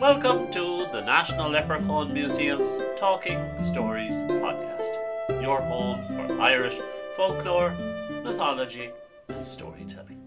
Welcome 0.00 0.48
to 0.52 0.86
the 0.92 1.00
National 1.00 1.50
Leprechaun 1.50 2.12
Museum's 2.12 2.78
Talking 2.96 3.40
Stories 3.64 4.14
podcast, 4.22 4.92
your 5.42 5.60
home 5.60 6.04
for 6.04 6.40
Irish 6.40 6.78
folklore, 7.16 7.72
mythology, 8.22 8.90
and 9.26 9.44
storytelling. 9.44 10.20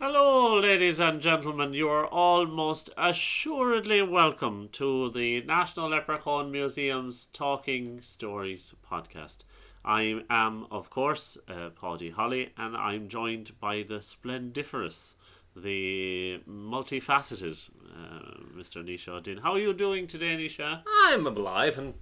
Hello, 0.00 0.58
ladies 0.58 0.98
and 0.98 1.20
gentlemen. 1.20 1.74
You 1.74 1.88
are 1.88 2.06
almost 2.06 2.90
assuredly 2.98 4.02
welcome 4.02 4.68
to 4.72 5.10
the 5.10 5.42
National 5.42 5.90
Leprechaun 5.90 6.50
Museum's 6.50 7.26
Talking 7.26 8.02
Stories 8.02 8.74
podcast. 8.90 9.44
I 9.84 10.24
am, 10.28 10.66
of 10.72 10.90
course, 10.90 11.38
uh, 11.48 11.70
Paddy 11.70 12.10
Holly, 12.10 12.50
and 12.56 12.76
I'm 12.76 13.08
joined 13.08 13.52
by 13.60 13.84
the 13.84 14.02
splendiferous, 14.02 15.14
the 15.56 16.40
multifaceted 16.48 17.68
uh, 17.92 18.56
Mr. 18.56 18.84
Nisha 18.84 19.22
Din. 19.22 19.38
How 19.38 19.52
are 19.52 19.58
you 19.58 19.72
doing 19.72 20.06
today, 20.06 20.36
Nisha? 20.36 20.82
I'm 20.86 21.26
alive 21.26 21.76
and 21.78 21.94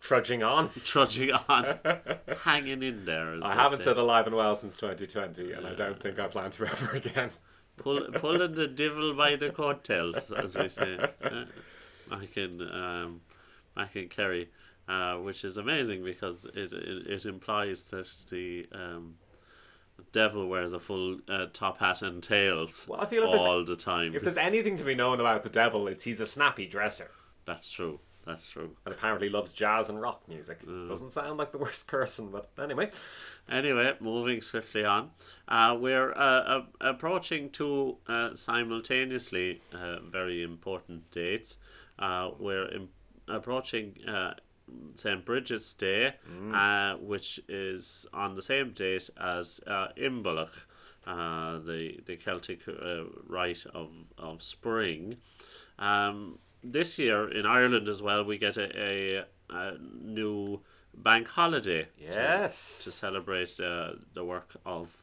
trudging 0.00 0.42
on. 0.42 0.70
Trudging 0.84 1.32
on, 1.48 1.78
hanging 2.42 2.82
in 2.82 3.04
there. 3.04 3.34
As 3.34 3.42
I 3.42 3.54
haven't 3.54 3.78
say. 3.78 3.84
said 3.84 3.98
alive 3.98 4.26
and 4.26 4.36
well 4.36 4.54
since 4.54 4.76
2020, 4.76 5.52
and 5.52 5.66
I 5.66 5.74
don't 5.74 6.00
think 6.00 6.18
I 6.18 6.26
plan 6.26 6.50
to 6.50 6.66
ever 6.70 6.90
again. 6.96 7.30
Pull, 7.76 8.00
pulling 8.14 8.54
the 8.54 8.68
devil 8.68 9.14
by 9.14 9.36
the 9.36 9.50
coattails, 9.50 10.30
as 10.30 10.54
we 10.54 10.68
say. 10.68 10.98
Uh, 11.22 11.44
back 12.08 12.36
in 12.36 12.60
um, 12.68 13.20
back 13.74 13.96
in 13.96 14.08
Kerry, 14.08 14.48
uh, 14.88 15.16
which 15.16 15.44
is 15.44 15.56
amazing 15.56 16.04
because 16.04 16.44
it 16.44 16.72
it, 16.72 17.06
it 17.06 17.26
implies 17.26 17.84
that 17.84 18.08
the 18.30 18.66
um, 18.72 19.14
devil 20.12 20.46
wears 20.48 20.72
a 20.72 20.80
full 20.80 21.18
uh, 21.28 21.46
top 21.52 21.78
hat 21.78 22.02
and 22.02 22.22
tails 22.22 22.86
Well, 22.88 23.00
I 23.00 23.06
feel 23.06 23.22
there's- 23.26 23.40
all 23.40 23.64
the 23.64 23.76
time. 23.76 24.14
If 24.14 24.22
there's 24.22 24.36
anything 24.36 24.76
to 24.78 24.84
be 24.84 24.94
known 24.94 25.20
about 25.20 25.42
the 25.42 25.48
devil, 25.50 25.86
it's 25.88 26.04
he's 26.04 26.20
a 26.20 26.26
snappy 26.26 26.66
dresser 26.66 27.10
That's 27.44 27.70
true. 27.70 28.00
That's 28.26 28.48
true. 28.48 28.74
and 28.86 28.94
apparently 28.94 29.28
loves 29.28 29.52
jazz 29.52 29.90
and 29.90 30.00
rock 30.00 30.22
music. 30.28 30.60
Doesn't 30.66 31.10
sound 31.10 31.36
like 31.36 31.52
the 31.52 31.58
worst 31.58 31.86
person, 31.96 32.30
but 32.32 32.48
anyway. 32.58 32.90
Anyway, 33.50 33.92
moving 34.00 34.40
swiftly 34.40 34.82
on, 34.82 35.10
uh, 35.46 35.76
we're 35.78 36.10
uh, 36.12 36.16
uh, 36.16 36.62
approaching 36.80 37.50
two 37.50 37.98
uh, 38.08 38.34
simultaneously 38.34 39.60
uh, 39.74 39.98
very 40.10 40.42
important 40.42 41.10
dates. 41.10 41.58
Uh, 41.98 42.30
we're 42.38 42.68
im- 42.68 42.88
approaching 43.28 43.98
uh, 44.08 44.32
St. 44.96 45.24
Bridget's 45.24 45.72
Day, 45.74 46.14
uh, 46.52 46.94
which 46.96 47.40
is 47.48 48.06
on 48.12 48.34
the 48.34 48.42
same 48.42 48.72
date 48.72 49.10
as 49.20 49.60
uh, 49.66 49.88
Imbolc, 49.96 50.50
uh, 51.06 51.58
the, 51.58 52.00
the 52.06 52.16
Celtic 52.16 52.60
uh, 52.68 53.04
rite 53.26 53.66
of, 53.74 53.90
of 54.18 54.42
spring. 54.42 55.16
Um, 55.78 56.38
this 56.62 56.98
year 56.98 57.28
in 57.30 57.44
Ireland 57.46 57.88
as 57.88 58.00
well, 58.00 58.24
we 58.24 58.38
get 58.38 58.56
a, 58.56 58.68
a, 59.20 59.24
a 59.50 59.76
new 60.02 60.60
bank 60.94 61.28
holiday 61.28 61.84
to- 61.84 61.90
Yes. 62.04 62.84
to 62.84 62.90
celebrate 62.90 63.58
uh, 63.60 63.94
the 64.14 64.24
work 64.24 64.54
of, 64.64 64.96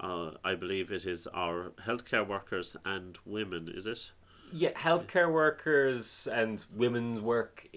uh, 0.00 0.32
I 0.44 0.54
believe 0.54 0.90
it 0.90 1.06
is 1.06 1.26
our 1.28 1.70
healthcare 1.86 2.26
workers 2.26 2.76
and 2.84 3.16
women, 3.24 3.72
is 3.74 3.86
it? 3.86 4.10
Yeah, 4.52 4.72
healthcare 4.72 5.30
workers 5.32 6.26
and 6.30 6.64
women's 6.74 7.20
work 7.20 7.68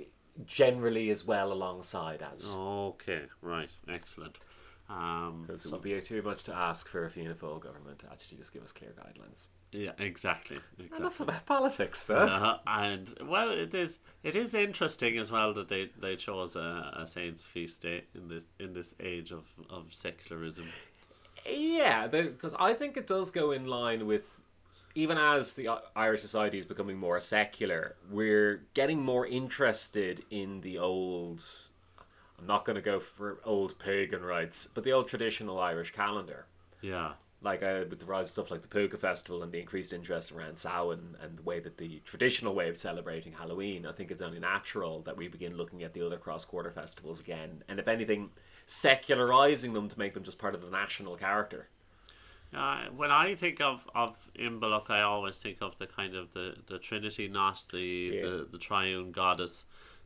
generally 0.46 1.10
as 1.10 1.26
well 1.26 1.52
alongside 1.52 2.22
as. 2.22 2.54
Okay, 2.56 3.24
right, 3.42 3.70
excellent. 3.90 4.38
Um, 4.90 5.44
Because 5.48 5.66
it 5.66 5.72
would 5.72 5.82
be 5.82 6.00
too 6.02 6.22
much 6.22 6.44
to 6.46 6.54
ask 6.54 6.88
for 6.90 7.06
a 7.06 7.10
Fianna 7.10 7.34
Fáil 7.34 7.62
government 7.62 8.00
to 8.00 8.08
actually 8.12 8.38
just 8.38 8.54
give 8.54 8.62
us 8.64 8.72
clear 8.74 8.94
guidelines. 9.00 9.48
yeah, 9.72 9.92
exactly, 10.00 10.58
Enough 10.78 10.92
exactly. 10.98 11.24
about 11.24 11.46
politics, 11.46 12.04
though. 12.04 12.18
Uh, 12.18 12.58
and 12.68 13.14
well, 13.26 13.52
it 13.52 13.74
is 13.74 14.00
it 14.24 14.36
is 14.36 14.54
interesting 14.54 15.18
as 15.18 15.32
well 15.32 15.54
that 15.54 15.70
they, 15.70 15.92
they 15.98 16.18
chose 16.18 16.58
a, 16.58 16.94
a 16.98 17.08
saint's 17.08 17.46
feast 17.46 17.82
day 17.84 18.04
in 18.14 18.28
this 18.28 18.44
in 18.60 18.74
this 18.74 18.94
age 19.00 19.32
of, 19.32 19.46
of 19.70 19.94
secularism. 19.94 20.68
Yeah, 21.50 22.08
because 22.08 22.54
I 22.60 22.74
think 22.74 22.98
it 22.98 23.08
does 23.08 23.32
go 23.32 23.52
in 23.52 23.66
line 23.68 24.06
with 24.06 24.41
even 24.96 25.18
as 25.18 25.54
the 25.54 25.70
Irish 25.96 26.22
society 26.22 26.60
is 26.60 26.66
becoming 26.66 26.98
more 26.98 27.20
secular, 27.20 27.96
we're 28.10 28.64
getting 28.74 29.02
more 29.04 29.26
interested 29.26 30.24
in 30.30 30.62
the 30.62 30.78
old. 30.78 31.44
I'm 32.40 32.48
not 32.48 32.66
going 32.66 32.76
to 32.76 32.82
go 32.82 33.00
for 33.00 33.40
old 33.46 33.78
pagan 33.80 34.24
rites, 34.24 34.68
but 34.68 34.84
the 34.84 34.92
old 34.94 35.08
traditional 35.08 35.60
Irish 35.60 35.92
calendar. 35.94 36.46
Yeah, 36.82 37.14
Like 37.44 37.62
uh, 37.64 37.86
with 37.90 38.00
the 38.00 38.06
rise 38.06 38.26
of 38.26 38.32
stuff 38.32 38.52
like 38.52 38.64
the 38.64 38.68
Púca 38.68 39.00
Festival 39.00 39.44
and 39.44 39.52
the 39.52 39.60
increased 39.60 39.94
interest 39.94 40.32
around 40.32 40.58
Samhain 40.58 41.16
and 41.22 41.38
the 41.38 41.44
way 41.44 41.60
that 41.60 41.78
the 41.78 42.02
traditional 42.06 42.54
way 42.56 42.70
of 42.70 42.80
celebrating 42.80 43.34
Halloween, 43.34 43.86
I 43.86 43.92
think 43.92 44.12
it's 44.12 44.22
only 44.22 44.40
natural 44.40 45.02
that 45.04 45.18
we 45.18 45.28
begin 45.28 45.58
looking 45.58 45.84
at 45.84 45.94
the 45.94 46.06
other 46.06 46.18
cross 46.18 46.46
quarter 46.46 46.72
festivals 46.72 47.20
again, 47.22 47.64
and 47.68 47.80
if 47.80 47.88
anything, 47.88 48.32
secularizing 48.66 49.74
them 49.74 49.90
to 49.90 50.00
make 50.00 50.14
them 50.14 50.24
just 50.24 50.40
part 50.40 50.56
of 50.56 50.62
the 50.62 50.70
national 50.70 51.16
character. 51.16 51.68
Uh, 52.56 52.86
when 52.96 53.12
I 53.12 53.36
think 53.36 53.62
of 53.62 53.88
of 53.96 54.16
Imbolc, 54.38 54.90
I 54.90 55.02
always 55.02 55.38
think 55.38 55.62
of 55.62 55.78
the 55.78 55.88
kind 55.88 56.16
of 56.16 56.34
the, 56.34 56.56
the 56.68 56.80
Trinity 56.80 57.28
knot, 57.30 57.64
the, 57.72 57.80
Yeah. 58.14 58.22
the 58.24 58.48
the 58.52 58.58
triune 58.58 59.12
goddess, 59.12 59.66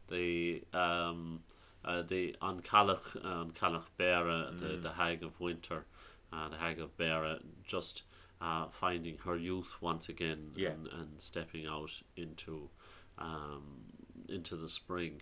the 0.10 0.64
um, 0.74 1.42
uh, 1.84 2.04
the 2.04 2.36
Ancalach 2.42 3.06
Chailleach 3.54 3.86
Bhéarra, 4.00 4.52
Mm. 4.54 4.60
the 4.60 4.78
the 4.78 4.94
Hag 4.94 5.24
of 5.24 5.40
Winter, 5.40 5.86
uh, 6.32 6.50
the 6.50 6.58
Hag 6.58 6.80
of 6.80 6.96
Beara, 6.98 7.42
just 7.64 8.04
uh, 8.42 8.68
finding 8.70 9.18
her 9.20 9.36
youth 9.36 9.82
once 9.82 10.08
again 10.10 10.52
Yeah. 10.56 10.70
and, 10.72 10.88
and 10.88 11.22
stepping 11.22 11.66
out 11.66 11.92
into 12.16 12.70
um, 13.18 13.86
into 14.30 14.56
the 14.56 14.70
spring. 14.70 15.22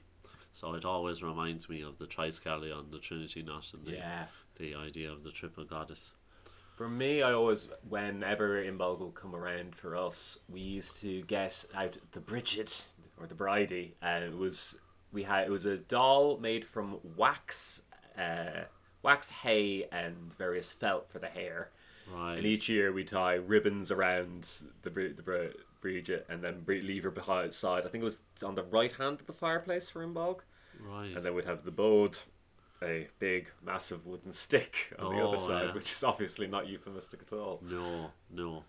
So 0.51 0.73
it 0.73 0.83
always 0.85 1.23
reminds 1.23 1.69
me 1.69 1.81
of 1.81 1.97
the 1.99 2.05
Triskelion, 2.05 2.91
the 2.91 2.99
Trinity 2.99 3.41
knot, 3.43 3.71
and 3.73 3.85
the, 3.85 3.91
Yeah. 3.93 4.25
the 4.57 4.75
idea 4.75 5.11
of 5.11 5.23
the 5.23 5.31
triple 5.31 5.63
goddess. 5.63 6.11
For 6.75 6.89
me, 6.89 7.21
I 7.21 7.33
always, 7.33 7.67
whenever 7.87 8.63
Imbolc 8.63 8.99
would 8.99 9.13
come 9.13 9.35
around 9.35 9.75
for 9.75 9.95
us, 9.95 10.39
we 10.49 10.59
used 10.59 10.99
to 11.01 11.21
get 11.23 11.65
out 11.75 11.97
the 12.11 12.19
Bridget 12.19 12.87
or 13.19 13.27
the 13.27 13.35
Bridie, 13.35 13.95
and 14.01 14.23
it 14.23 14.35
was 14.35 14.79
we 15.11 15.23
had 15.23 15.45
it 15.45 15.51
was 15.51 15.65
a 15.65 15.77
doll 15.77 16.37
made 16.37 16.65
from 16.65 16.97
wax, 17.15 17.83
uh, 18.17 18.63
wax 19.03 19.29
hay 19.29 19.85
and 19.91 20.33
various 20.37 20.73
felt 20.73 21.09
for 21.09 21.19
the 21.19 21.27
hair. 21.27 21.69
Right. 22.11 22.37
And 22.37 22.45
each 22.45 22.67
year 22.67 22.91
we 22.91 23.03
tie 23.03 23.35
ribbons 23.35 23.91
around 23.91 24.49
the 24.81 24.89
the 24.89 25.53
Bridget 25.79 26.25
and 26.27 26.41
then 26.41 26.63
leave 26.67 27.03
her 27.03 27.11
behind 27.11 27.53
side. 27.53 27.85
I 27.85 27.89
think 27.89 28.01
it 28.01 28.05
was 28.05 28.21
on 28.43 28.55
the 28.55 28.63
right 28.63 28.91
hand 28.91 29.21
of 29.21 29.27
the 29.27 29.33
fireplace 29.33 29.89
for 29.89 30.05
Imbolg. 30.05 30.39
Right. 30.81 31.15
And 31.15 31.23
then 31.23 31.35
we'd 31.35 31.45
have 31.45 31.63
the 31.63 31.71
board, 31.71 32.17
a 32.83 33.07
big, 33.19 33.47
massive 33.65 34.05
wooden 34.05 34.31
stick 34.31 34.93
on 34.99 35.15
the 35.15 35.21
Oh, 35.21 35.29
other 35.29 35.37
side, 35.37 35.67
yeah. 35.67 35.73
which 35.73 35.91
is 35.91 36.03
obviously 36.03 36.47
not 36.47 36.67
euphemistic 36.67 37.21
at 37.25 37.33
all. 37.33 37.59
No, 37.63 38.11
no. 38.29 38.63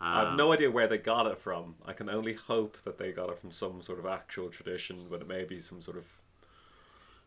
I 0.00 0.20
have 0.20 0.28
Um, 0.28 0.36
no 0.36 0.52
idea 0.52 0.70
where 0.70 0.86
they 0.86 0.98
got 0.98 1.26
it 1.26 1.38
from. 1.38 1.74
I 1.84 1.92
can 1.92 2.08
only 2.08 2.34
hope 2.34 2.78
that 2.84 2.98
they 2.98 3.10
got 3.12 3.30
it 3.30 3.38
from 3.38 3.50
some 3.50 3.82
sort 3.82 3.98
of 3.98 4.06
actual 4.06 4.48
tradition, 4.48 5.06
but 5.10 5.20
it 5.20 5.26
may 5.28 5.44
be 5.44 5.60
some 5.60 5.80
sort 5.82 5.96
of. 5.96 6.06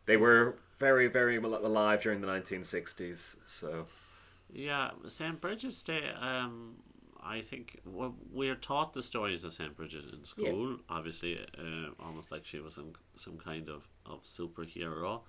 They 0.06 0.18
were 0.18 0.56
very, 0.80 1.08
very 1.08 1.38
al- 1.38 1.66
alive 1.66 2.02
during 2.02 2.22
the 2.22 2.28
1960s, 2.28 3.38
so. 3.46 3.88
Yeah, 4.54 4.92
St. 5.08 5.40
Bridget's 5.40 5.84
Day, 5.84 6.10
um, 6.20 6.78
I 7.24 7.42
think 7.42 7.80
well, 7.86 8.16
we're 8.32 8.56
taught 8.56 8.94
the 8.94 9.04
stories 9.04 9.44
of 9.44 9.54
St. 9.54 9.76
Bridget 9.76 10.06
in 10.14 10.24
school. 10.26 10.80
Obviously, 10.90 11.40
uh, 11.58 11.90
almost 12.04 12.32
like 12.32 12.46
she 12.46 12.60
was 12.60 12.74
some, 12.76 12.94
some 13.18 13.38
kind 13.38 13.70
of, 13.70 13.88
of 14.06 14.24
superhero. 14.24 15.22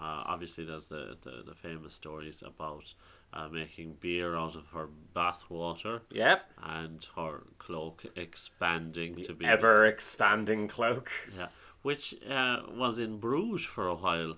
Uh, 0.00 0.22
obviously, 0.26 0.64
there's 0.64 0.86
the, 0.86 1.16
the, 1.22 1.42
the 1.46 1.54
famous 1.54 1.94
stories 1.94 2.42
about 2.46 2.94
uh, 3.32 3.48
making 3.48 3.96
beer 4.00 4.36
out 4.36 4.54
of 4.54 4.66
her 4.68 4.88
bath 5.12 5.44
water 5.50 6.02
Yep. 6.10 6.50
and 6.62 7.06
her 7.16 7.42
cloak 7.58 8.04
expanding 8.16 9.16
to 9.24 9.34
be 9.34 9.44
Ever 9.44 9.84
expanding 9.86 10.68
cloak. 10.68 11.10
yeah, 11.36 11.48
which 11.82 12.14
uh, 12.30 12.58
was 12.74 12.98
in 12.98 13.18
Bruges 13.18 13.66
for 13.66 13.86
a 13.88 13.94
while. 13.94 14.36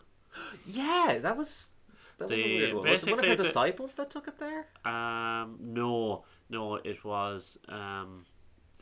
Yeah, 0.67 1.19
that 1.20 1.37
was. 1.37 1.69
That 2.19 2.29
was 2.31 2.38
The- 2.40 2.44
a 2.44 2.58
weird 2.58 2.75
one. 2.75 2.88
Was 2.90 3.05
it 3.06 3.11
one 3.11 3.19
of 3.20 3.25
her 3.26 3.37
the- 3.37 3.43
disciples 3.44 3.94
that 3.96 4.11
took 4.11 4.29
it 4.29 4.38
there? 4.38 4.67
Um, 4.84 5.56
no, 5.61 6.25
no, 6.49 6.76
it 6.76 7.05
was 7.05 7.58
um, 7.69 8.26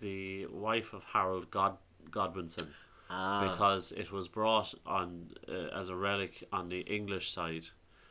the 0.01 0.47
wife 0.47 0.93
of 0.93 1.03
Harold 1.13 1.51
God 1.51 1.77
Godwinson 2.11 2.69
Ah. 3.11 3.49
because 3.51 3.93
it 3.93 4.13
was 4.13 4.29
brought 4.29 4.75
on 4.85 5.31
uh, 5.49 5.53
as 5.81 5.89
a 5.89 5.97
relic 5.97 6.45
on 6.53 6.69
the 6.69 6.81
English 6.81 7.31
side, 7.31 7.69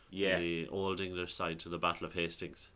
Yeah. 0.09 0.39
the 0.39 0.67
old 0.69 0.99
English 1.01 1.33
side 1.33 1.59
to 1.59 1.69
the 1.69 1.77
Battle 1.77 2.07
of 2.07 2.13
Hastings, 2.13 2.69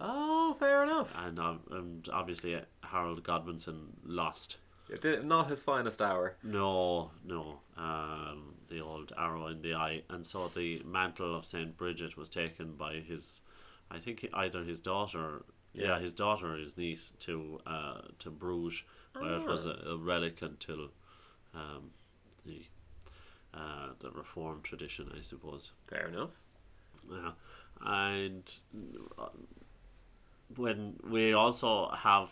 Oh, 0.00 0.54
fair 0.58 0.82
enough. 0.82 1.14
and 1.16 1.38
um, 1.38 1.60
and 1.70 2.08
obviously 2.12 2.54
uh, 2.54 2.60
Harold 2.82 3.22
Godwinson 3.22 3.96
lost. 4.04 4.56
It 4.90 5.00
did, 5.00 5.24
not 5.24 5.48
his 5.48 5.62
finest 5.62 6.02
hour. 6.02 6.36
No, 6.42 7.10
no, 7.24 7.60
um, 7.78 8.54
the 8.68 8.80
old 8.80 9.12
arrow 9.16 9.46
in 9.46 9.62
the 9.62 9.74
eye, 9.74 10.02
and 10.10 10.26
so 10.26 10.48
the 10.48 10.82
mantle 10.84 11.34
of 11.36 11.46
Saint 11.46 11.76
Bridget 11.76 12.16
was 12.16 12.28
taken 12.28 12.74
by 12.74 12.94
his, 12.96 13.40
I 13.90 13.98
think 14.00 14.26
either 14.34 14.64
his 14.64 14.80
daughter 14.80 15.44
Yeah, 15.74 15.98
his 16.00 16.12
daughter, 16.12 16.56
his 16.56 16.76
niece, 16.76 17.10
to 17.20 17.60
uh, 17.66 18.00
to 18.18 18.30
Bruges, 18.30 18.82
where 19.18 19.36
it 19.36 19.46
was 19.46 19.64
a, 19.66 19.76
a 19.86 19.96
relic 19.96 20.42
until 20.42 20.90
um, 21.54 21.90
the 22.44 22.62
uh, 23.54 23.88
the 24.00 24.10
Reform 24.10 24.60
tradition, 24.62 25.12
I 25.16 25.20
suppose. 25.20 25.72
Fair 25.86 26.08
enough. 26.08 26.30
Yeah, 27.10 27.32
and 27.84 28.54
uh, 29.18 29.28
when 30.56 30.94
we 31.08 31.32
also 31.32 31.90
have 31.90 32.30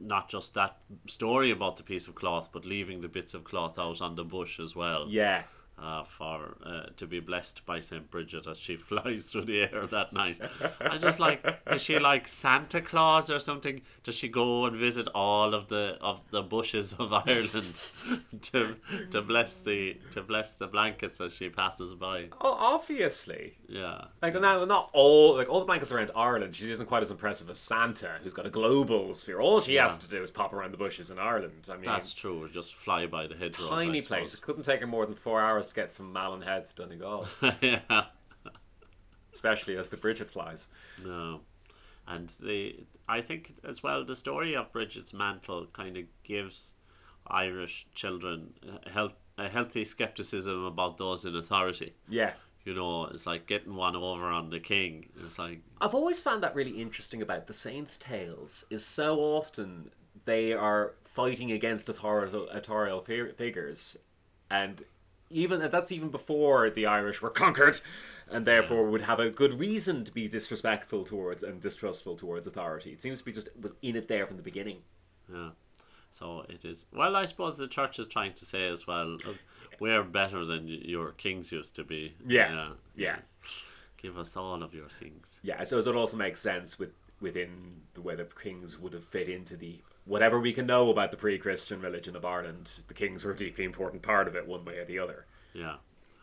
not 0.00 0.28
just 0.28 0.54
that 0.54 0.78
story 1.06 1.50
about 1.50 1.76
the 1.76 1.82
piece 1.82 2.06
of 2.06 2.14
cloth, 2.14 2.50
but 2.52 2.64
leaving 2.64 3.00
the 3.00 3.08
bits 3.08 3.34
of 3.34 3.44
cloth 3.44 3.78
out 3.78 4.00
on 4.00 4.14
the 4.14 4.24
bush 4.24 4.60
as 4.60 4.76
well. 4.76 5.06
Yeah. 5.08 5.42
Uh, 5.80 6.02
for 6.02 6.56
uh, 6.66 6.86
to 6.96 7.06
be 7.06 7.20
blessed 7.20 7.64
by 7.64 7.78
Saint 7.78 8.10
Bridget 8.10 8.48
as 8.48 8.58
she 8.58 8.74
flies 8.90 9.26
through 9.30 9.44
the 9.44 9.60
air 9.60 9.86
that 9.86 10.12
night. 10.12 10.40
I 10.80 10.98
just 10.98 11.20
like 11.20 11.46
is 11.70 11.80
she 11.82 12.00
like 12.00 12.26
Santa 12.26 12.80
Claus 12.80 13.30
or 13.30 13.38
something? 13.38 13.82
Does 14.02 14.16
she 14.16 14.26
go 14.28 14.64
and 14.66 14.76
visit 14.76 15.06
all 15.14 15.54
of 15.54 15.68
the 15.68 15.96
of 16.00 16.20
the 16.30 16.42
bushes 16.42 16.94
of 16.94 17.12
Ireland 17.28 17.80
to 18.42 18.74
to 19.12 19.22
bless 19.22 19.60
the 19.60 19.96
to 20.10 20.22
bless 20.22 20.54
the 20.54 20.66
blankets 20.66 21.20
as 21.20 21.32
she 21.34 21.48
passes 21.48 21.94
by? 21.94 22.26
Oh, 22.40 22.56
obviously. 22.58 23.54
Yeah, 23.68 24.06
Like 24.20 24.34
now, 24.40 24.64
not 24.64 24.90
all 24.92 25.36
like 25.36 25.48
all 25.48 25.60
the 25.60 25.66
blankets 25.66 25.92
around 25.92 26.10
Ireland. 26.16 26.56
She 26.56 26.70
isn't 26.70 26.86
quite 26.86 27.02
as 27.02 27.10
impressive 27.12 27.48
as 27.50 27.58
Santa, 27.58 28.18
who's 28.22 28.34
got 28.34 28.46
a 28.46 28.50
global 28.50 29.14
sphere. 29.14 29.40
All 29.40 29.60
she 29.60 29.76
has 29.76 29.98
to 29.98 30.08
do 30.08 30.20
is 30.22 30.30
pop 30.32 30.52
around 30.52 30.72
the 30.72 30.78
bushes 30.78 31.10
in 31.10 31.18
Ireland. 31.20 31.68
I 31.70 31.74
mean, 31.74 31.84
that's 31.84 32.12
true. 32.12 32.48
Just 32.52 32.74
fly 32.74 33.06
by 33.06 33.28
the 33.28 33.36
hedgerows. 33.36 33.70
Tiny 33.70 34.00
place. 34.02 34.34
It 34.34 34.40
couldn't 34.40 34.64
take 34.64 34.80
her 34.80 34.86
more 34.86 35.06
than 35.06 35.14
four 35.14 35.40
hours 35.40 35.67
get 35.72 35.92
from 35.92 36.12
Malin 36.12 36.42
Head 36.42 36.66
to 36.66 36.74
Donegal, 36.74 37.26
yeah. 37.60 38.04
especially 39.32 39.76
as 39.76 39.88
the 39.88 39.96
Bridget 39.96 40.30
flies. 40.30 40.68
No. 41.04 41.40
And 42.06 42.32
the 42.40 42.86
I 43.08 43.20
think 43.20 43.54
as 43.64 43.82
well 43.82 44.04
the 44.04 44.16
story 44.16 44.54
of 44.54 44.72
Bridget's 44.72 45.12
mantle 45.12 45.66
kind 45.72 45.96
of 45.96 46.04
gives 46.22 46.74
Irish 47.26 47.86
children 47.94 48.54
a, 48.86 48.90
health, 48.90 49.12
a 49.36 49.48
healthy 49.48 49.84
skepticism 49.84 50.64
about 50.64 50.98
those 50.98 51.24
in 51.24 51.36
authority. 51.36 51.94
Yeah. 52.08 52.32
You 52.64 52.74
know, 52.74 53.06
it's 53.06 53.26
like 53.26 53.46
getting 53.46 53.76
one 53.76 53.96
over 53.96 54.26
on 54.26 54.50
the 54.50 54.60
king. 54.60 55.08
It's 55.24 55.38
like 55.38 55.60
I've 55.80 55.94
always 55.94 56.20
found 56.20 56.42
that 56.42 56.54
really 56.54 56.80
interesting 56.82 57.22
about 57.22 57.46
the 57.46 57.54
Saints' 57.54 57.98
Tales 57.98 58.66
is 58.70 58.84
so 58.84 59.20
often 59.20 59.90
they 60.24 60.52
are 60.52 60.94
fighting 61.04 61.50
against 61.50 61.88
authorial, 61.88 62.48
authorial 62.50 63.00
figures, 63.00 63.98
and 64.50 64.84
even 65.30 65.60
that's 65.70 65.92
even 65.92 66.08
before 66.10 66.70
the 66.70 66.86
Irish 66.86 67.20
were 67.22 67.30
conquered, 67.30 67.80
and 68.30 68.46
therefore 68.46 68.84
would 68.90 69.02
have 69.02 69.20
a 69.20 69.30
good 69.30 69.58
reason 69.58 70.04
to 70.04 70.12
be 70.12 70.28
disrespectful 70.28 71.04
towards 71.04 71.42
and 71.42 71.60
distrustful 71.60 72.16
towards 72.16 72.46
authority. 72.46 72.90
It 72.92 73.02
seems 73.02 73.18
to 73.18 73.24
be 73.24 73.32
just 73.32 73.48
was 73.60 73.72
in 73.82 73.96
it 73.96 74.08
there 74.08 74.26
from 74.26 74.36
the 74.36 74.42
beginning. 74.42 74.78
yeah. 75.32 75.50
So 76.10 76.44
it 76.48 76.64
is. 76.64 76.86
Well, 76.92 77.14
I 77.14 77.26
suppose 77.26 77.58
the 77.58 77.68
church 77.68 77.98
is 77.98 78.06
trying 78.06 78.32
to 78.34 78.44
say 78.46 78.66
as 78.68 78.86
well, 78.86 79.18
uh, 79.26 79.34
we're 79.78 80.02
better 80.02 80.44
than 80.44 80.66
your 80.66 81.12
kings 81.12 81.52
used 81.52 81.76
to 81.76 81.84
be. 81.84 82.14
Yeah. 82.26 82.70
Yeah. 82.96 83.18
Give 83.98 84.16
us 84.18 84.36
all 84.36 84.62
of 84.62 84.74
your 84.74 84.88
things. 84.88 85.38
Yeah, 85.42 85.62
so 85.64 85.78
it 85.78 85.86
also 85.86 86.16
makes 86.16 86.40
sense 86.40 86.78
with 86.78 86.92
within 87.20 87.82
the 87.94 88.00
way 88.00 88.14
the 88.14 88.24
kings 88.24 88.78
would 88.78 88.92
have 88.92 89.04
fit 89.04 89.28
into 89.28 89.56
the 89.56 89.80
whatever 90.08 90.40
we 90.40 90.52
can 90.52 90.66
know 90.66 90.90
about 90.90 91.10
the 91.10 91.16
pre-Christian 91.16 91.80
religion 91.80 92.16
of 92.16 92.24
Ireland. 92.24 92.80
The 92.88 92.94
kings 92.94 93.24
were 93.24 93.32
a 93.32 93.36
deeply 93.36 93.64
important 93.64 94.02
part 94.02 94.26
of 94.26 94.34
it, 94.34 94.48
one 94.48 94.64
way 94.64 94.78
or 94.78 94.84
the 94.84 94.98
other. 94.98 95.26
Yeah. 95.52 95.76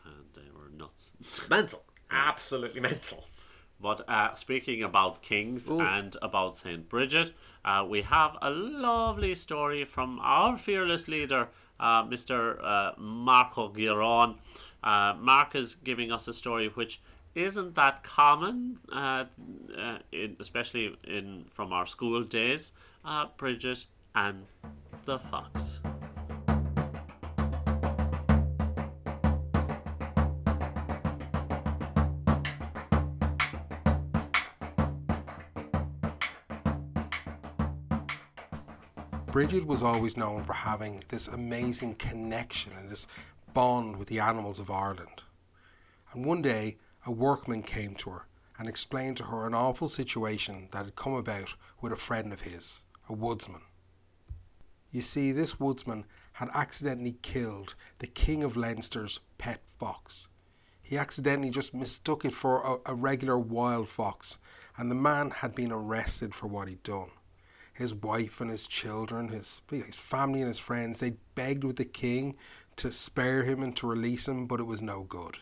And 0.04 0.26
they 0.34 0.50
were 0.54 0.70
nuts. 0.76 1.12
Mental, 1.50 1.84
absolutely 2.10 2.82
mental. 2.82 3.26
But 3.80 4.10
uh, 4.10 4.34
speaking 4.36 4.82
about 4.84 5.22
kings 5.22 5.70
Ooh. 5.70 5.80
and 5.80 6.16
about 6.22 6.58
Saint 6.58 6.90
Bridget, 6.90 7.34
uh, 7.64 7.86
we 7.88 8.02
have 8.02 8.38
a 8.42 8.50
lovely 8.50 9.36
story 9.36 9.86
from 9.86 10.20
our 10.22 10.58
fearless 10.58 11.08
leader, 11.08 11.50
uh, 11.80 12.04
Mr. 12.06 12.58
Uh, 12.64 12.92
Marco 12.98 13.70
Giron. 13.70 14.38
Uh, 14.84 15.16
Mark 15.20 15.56
is 15.56 15.76
giving 15.76 16.12
us 16.12 16.28
a 16.28 16.34
story 16.34 16.70
which 16.70 17.02
isn't 17.34 17.76
that 17.76 18.02
common, 18.04 18.80
uh, 18.92 19.26
uh, 19.78 19.98
in, 20.12 20.38
especially 20.40 20.98
in 21.04 21.46
from 21.54 21.74
our 21.74 21.86
school 21.86 22.24
days. 22.24 22.72
Uh, 23.08 23.28
Bridget 23.38 23.86
and 24.16 24.48
the 25.06 25.20
fox. 25.20 25.80
Bridget 39.28 39.68
was 39.68 39.84
always 39.84 40.18
known 40.18 40.44
for 40.44 40.54
having 40.54 41.04
this 41.10 41.28
amazing 41.28 41.96
connection 41.96 42.72
and 42.76 42.90
this 42.90 43.06
bond 43.54 43.98
with 43.98 44.08
the 44.08 44.20
animals 44.20 44.60
of 44.60 44.72
Ireland. 44.72 45.22
And 46.12 46.26
one 46.26 46.42
day, 46.42 46.78
a 47.06 47.12
workman 47.12 47.62
came 47.62 47.94
to 47.96 48.10
her 48.10 48.28
and 48.58 48.68
explained 48.68 49.18
to 49.18 49.26
her 49.26 49.46
an 49.46 49.54
awful 49.54 49.88
situation 49.88 50.70
that 50.72 50.86
had 50.86 50.96
come 50.96 51.14
about 51.14 51.56
with 51.82 51.92
a 51.94 51.98
friend 51.98 52.34
of 52.34 52.42
his, 52.42 52.86
a 53.10 53.14
woodsman. 53.14 53.62
You 54.92 55.02
see, 55.02 55.32
this 55.32 55.60
woodsman 55.60 56.06
had 56.34 56.50
accidentally 56.54 57.18
killed 57.22 57.76
the 58.00 58.08
King 58.08 58.44
of 58.44 58.58
Leinster's 58.58 59.20
pet 59.38 59.62
fox. 59.66 60.28
He 60.82 60.98
accidentally 60.98 61.50
just 61.50 61.74
mistook 61.74 62.26
it 62.26 62.34
for 62.34 62.62
a, 62.86 62.92
a 62.92 62.96
regular 62.96 63.38
wild 63.38 63.90
fox, 63.90 64.38
and 64.78 64.90
the 64.90 64.96
man 64.96 65.32
had 65.32 65.56
been 65.56 65.72
arrested 65.72 66.36
for 66.36 66.48
what 66.48 66.68
he'd 66.68 66.84
done 66.84 67.10
his 67.76 67.94
wife 67.94 68.40
and 68.40 68.50
his 68.50 68.68
children, 68.68 69.28
his, 69.28 69.62
his 69.70 69.96
family 69.96 70.40
and 70.40 70.48
his 70.48 70.58
friends, 70.58 71.02
they 71.02 71.18
begged 71.36 71.66
with 71.66 71.76
the 71.76 71.86
king 71.86 72.36
to 72.78 72.90
spare 72.90 73.44
him 73.44 73.62
and 73.62 73.76
to 73.76 73.86
release 73.86 74.30
him, 74.30 74.48
but 74.48 74.62
it 74.62 74.66
was 74.66 74.82
no 74.82 75.04
good. 75.04 75.38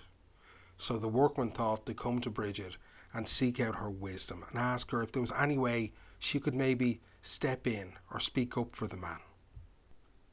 So 0.75 0.97
the 0.97 1.07
workman 1.07 1.51
thought 1.51 1.85
to 1.85 1.93
come 1.93 2.19
to 2.21 2.31
Bridget 2.31 2.77
and 3.13 3.27
seek 3.27 3.59
out 3.59 3.75
her 3.75 3.89
wisdom 3.89 4.43
and 4.49 4.57
ask 4.57 4.89
her 4.89 5.03
if 5.03 5.11
there 5.11 5.21
was 5.21 5.31
any 5.39 5.59
way 5.59 5.93
she 6.17 6.39
could 6.39 6.55
maybe 6.55 7.01
step 7.23 7.65
in 7.65 7.93
or 8.11 8.19
speak 8.19 8.57
up 8.57 8.75
for 8.75 8.85
the 8.85 8.97
man. 8.97 9.19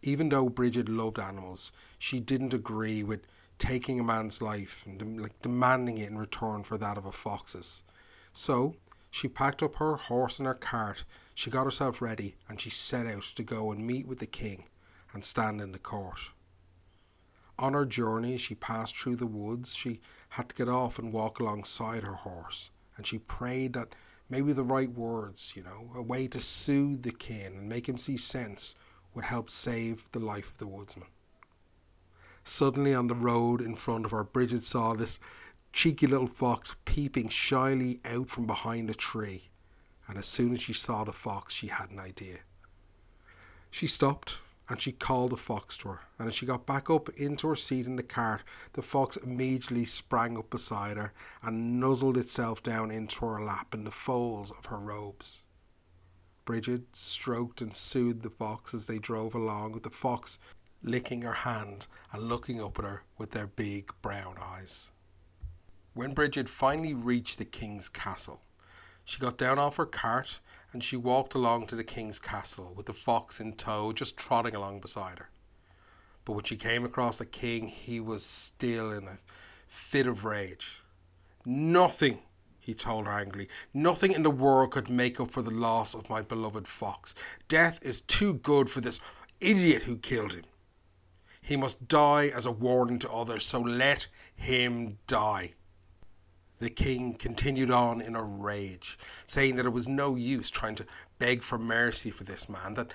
Even 0.02 0.28
though 0.28 0.48
Bridget 0.48 0.88
loved 0.88 1.18
animals, 1.18 1.72
she 1.98 2.20
didn't 2.20 2.52
agree 2.52 3.02
with 3.02 3.26
taking 3.58 4.00
a 4.00 4.04
man's 4.04 4.42
life 4.42 4.84
and 4.86 5.20
like 5.20 5.40
demanding 5.40 5.98
it 5.98 6.10
in 6.10 6.18
return 6.18 6.64
for 6.64 6.76
that 6.76 6.98
of 6.98 7.06
a 7.06 7.12
fox's. 7.12 7.82
So 8.32 8.74
she 9.10 9.28
packed 9.28 9.62
up 9.62 9.76
her 9.76 9.96
horse 9.96 10.38
and 10.38 10.46
her 10.46 10.54
cart, 10.54 11.04
she 11.34 11.50
got 11.50 11.64
herself 11.64 12.02
ready, 12.02 12.36
and 12.48 12.60
she 12.60 12.70
set 12.70 13.06
out 13.06 13.22
to 13.22 13.42
go 13.42 13.70
and 13.70 13.86
meet 13.86 14.06
with 14.06 14.18
the 14.18 14.26
king 14.26 14.66
and 15.12 15.24
stand 15.24 15.60
in 15.60 15.72
the 15.72 15.78
court. 15.78 16.30
On 17.58 17.72
her 17.74 17.84
journey, 17.84 18.36
she 18.36 18.54
passed 18.54 18.96
through 18.96 19.16
the 19.16 19.26
woods. 19.26 19.74
She 19.74 20.00
had 20.30 20.48
to 20.48 20.54
get 20.54 20.68
off 20.68 20.98
and 20.98 21.12
walk 21.12 21.38
alongside 21.38 22.02
her 22.02 22.14
horse, 22.14 22.70
and 22.96 23.06
she 23.06 23.18
prayed 23.18 23.74
that 23.74 23.94
maybe 24.30 24.52
the 24.52 24.62
right 24.62 24.90
words, 24.90 25.52
you 25.54 25.62
know, 25.62 25.90
a 25.94 26.00
way 26.00 26.26
to 26.28 26.40
soothe 26.40 27.02
the 27.02 27.12
king 27.12 27.56
and 27.56 27.68
make 27.68 27.88
him 27.88 27.98
see 27.98 28.16
sense, 28.16 28.74
would 29.12 29.24
help 29.24 29.50
save 29.50 30.10
the 30.12 30.20
life 30.20 30.52
of 30.52 30.58
the 30.58 30.66
woodsman. 30.66 31.08
Suddenly, 32.44 32.94
on 32.94 33.08
the 33.08 33.14
road 33.14 33.60
in 33.60 33.74
front 33.74 34.04
of 34.04 34.12
her, 34.12 34.24
Bridget 34.24 34.62
saw 34.62 34.94
this 34.94 35.18
cheeky 35.72 36.06
little 36.06 36.26
fox 36.26 36.74
peeping 36.84 37.28
shyly 37.28 38.00
out 38.04 38.28
from 38.28 38.46
behind 38.46 38.88
a 38.88 38.94
tree, 38.94 39.50
and 40.08 40.16
as 40.16 40.26
soon 40.26 40.54
as 40.54 40.62
she 40.62 40.72
saw 40.72 41.04
the 41.04 41.12
fox, 41.12 41.52
she 41.52 41.66
had 41.66 41.90
an 41.90 41.98
idea. 41.98 42.38
She 43.70 43.86
stopped 43.86 44.38
and 44.70 44.80
she 44.80 44.92
called 44.92 45.32
a 45.32 45.36
fox 45.36 45.76
to 45.78 45.88
her, 45.88 46.00
and 46.16 46.28
as 46.28 46.34
she 46.34 46.46
got 46.46 46.64
back 46.64 46.88
up 46.88 47.08
into 47.10 47.48
her 47.48 47.56
seat 47.56 47.86
in 47.86 47.96
the 47.96 48.02
cart, 48.04 48.42
the 48.74 48.82
fox 48.82 49.16
immediately 49.16 49.84
sprang 49.84 50.38
up 50.38 50.48
beside 50.48 50.96
her 50.96 51.12
and 51.42 51.80
nuzzled 51.80 52.16
itself 52.16 52.62
down 52.62 52.90
into 52.90 53.26
her 53.26 53.42
lap 53.42 53.74
in 53.74 53.82
the 53.82 53.90
folds 53.90 54.52
of 54.52 54.66
her 54.66 54.78
robes. 54.78 55.42
Bridget 56.44 56.96
stroked 56.96 57.60
and 57.60 57.74
soothed 57.74 58.22
the 58.22 58.30
fox 58.30 58.72
as 58.72 58.86
they 58.86 58.98
drove 58.98 59.34
along, 59.34 59.72
with 59.72 59.82
the 59.82 59.90
fox 59.90 60.38
licking 60.82 61.22
her 61.22 61.32
hand 61.32 61.88
and 62.12 62.22
looking 62.22 62.62
up 62.62 62.78
at 62.78 62.84
her 62.84 63.02
with 63.18 63.32
their 63.32 63.48
big 63.48 63.92
brown 64.00 64.36
eyes. 64.40 64.92
When 65.94 66.14
Bridget 66.14 66.48
finally 66.48 66.94
reached 66.94 67.38
the 67.38 67.44
king's 67.44 67.88
castle, 67.88 68.42
she 69.04 69.18
got 69.18 69.36
down 69.36 69.58
off 69.58 69.76
her 69.76 69.86
cart 69.86 70.40
and 70.72 70.84
she 70.84 70.96
walked 70.96 71.34
along 71.34 71.66
to 71.66 71.76
the 71.76 71.84
king's 71.84 72.18
castle 72.18 72.72
with 72.76 72.86
the 72.86 72.92
fox 72.92 73.40
in 73.40 73.54
tow, 73.54 73.92
just 73.92 74.16
trotting 74.16 74.54
along 74.54 74.80
beside 74.80 75.18
her. 75.18 75.30
But 76.24 76.34
when 76.34 76.44
she 76.44 76.56
came 76.56 76.84
across 76.84 77.18
the 77.18 77.26
king, 77.26 77.66
he 77.66 77.98
was 77.98 78.24
still 78.24 78.92
in 78.92 79.08
a 79.08 79.18
fit 79.66 80.06
of 80.06 80.24
rage. 80.24 80.82
Nothing, 81.44 82.20
he 82.58 82.74
told 82.74 83.06
her 83.06 83.12
angrily, 83.12 83.48
nothing 83.72 84.12
in 84.12 84.22
the 84.22 84.30
world 84.30 84.70
could 84.70 84.90
make 84.90 85.18
up 85.18 85.30
for 85.30 85.42
the 85.42 85.50
loss 85.50 85.94
of 85.94 86.10
my 86.10 86.22
beloved 86.22 86.68
fox. 86.68 87.14
Death 87.48 87.78
is 87.82 88.02
too 88.02 88.34
good 88.34 88.68
for 88.68 88.80
this 88.80 89.00
idiot 89.40 89.84
who 89.84 89.96
killed 89.96 90.34
him. 90.34 90.44
He 91.40 91.56
must 91.56 91.88
die 91.88 92.26
as 92.26 92.44
a 92.44 92.52
warning 92.52 92.98
to 93.00 93.10
others, 93.10 93.46
so 93.46 93.60
let 93.60 94.06
him 94.36 94.98
die. 95.06 95.54
The 96.60 96.70
king 96.70 97.14
continued 97.14 97.70
on 97.70 98.02
in 98.02 98.14
a 98.14 98.22
rage, 98.22 98.98
saying 99.24 99.56
that 99.56 99.66
it 99.66 99.72
was 99.72 99.88
no 99.88 100.14
use 100.14 100.50
trying 100.50 100.74
to 100.76 100.86
beg 101.18 101.42
for 101.42 101.58
mercy 101.58 102.10
for 102.10 102.24
this 102.24 102.48
man, 102.48 102.74
that 102.74 102.92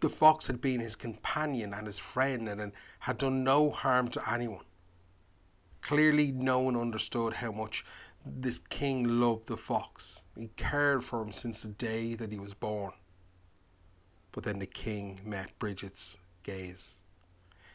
the 0.00 0.10
fox 0.10 0.46
had 0.46 0.60
been 0.60 0.80
his 0.80 0.96
companion 0.96 1.72
and 1.72 1.86
his 1.86 1.98
friend 1.98 2.48
and 2.48 2.72
had 3.00 3.18
done 3.18 3.42
no 3.42 3.70
harm 3.70 4.08
to 4.08 4.30
anyone. 4.30 4.64
Clearly, 5.80 6.30
no 6.30 6.58
one 6.60 6.76
understood 6.76 7.34
how 7.34 7.52
much 7.52 7.84
this 8.24 8.58
king 8.58 9.20
loved 9.20 9.46
the 9.46 9.56
fox. 9.56 10.24
He 10.36 10.50
cared 10.56 11.02
for 11.02 11.22
him 11.22 11.32
since 11.32 11.62
the 11.62 11.68
day 11.68 12.14
that 12.14 12.30
he 12.30 12.38
was 12.38 12.52
born. 12.52 12.92
But 14.32 14.44
then 14.44 14.58
the 14.58 14.66
king 14.66 15.20
met 15.24 15.58
Bridget's 15.58 16.18
gaze. 16.42 16.99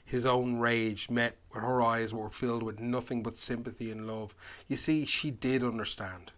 His 0.05 0.25
own 0.25 0.59
rage 0.59 1.09
met 1.09 1.37
with 1.51 1.63
her 1.63 1.81
eyes 1.81 2.13
were 2.13 2.29
filled 2.29 2.61
with 2.61 2.79
nothing 2.79 3.23
but 3.23 3.37
sympathy 3.37 3.89
and 3.89 4.05
love. 4.05 4.35
You 4.67 4.75
see, 4.75 5.05
she 5.05 5.31
did 5.31 5.63
understand. 5.63 6.31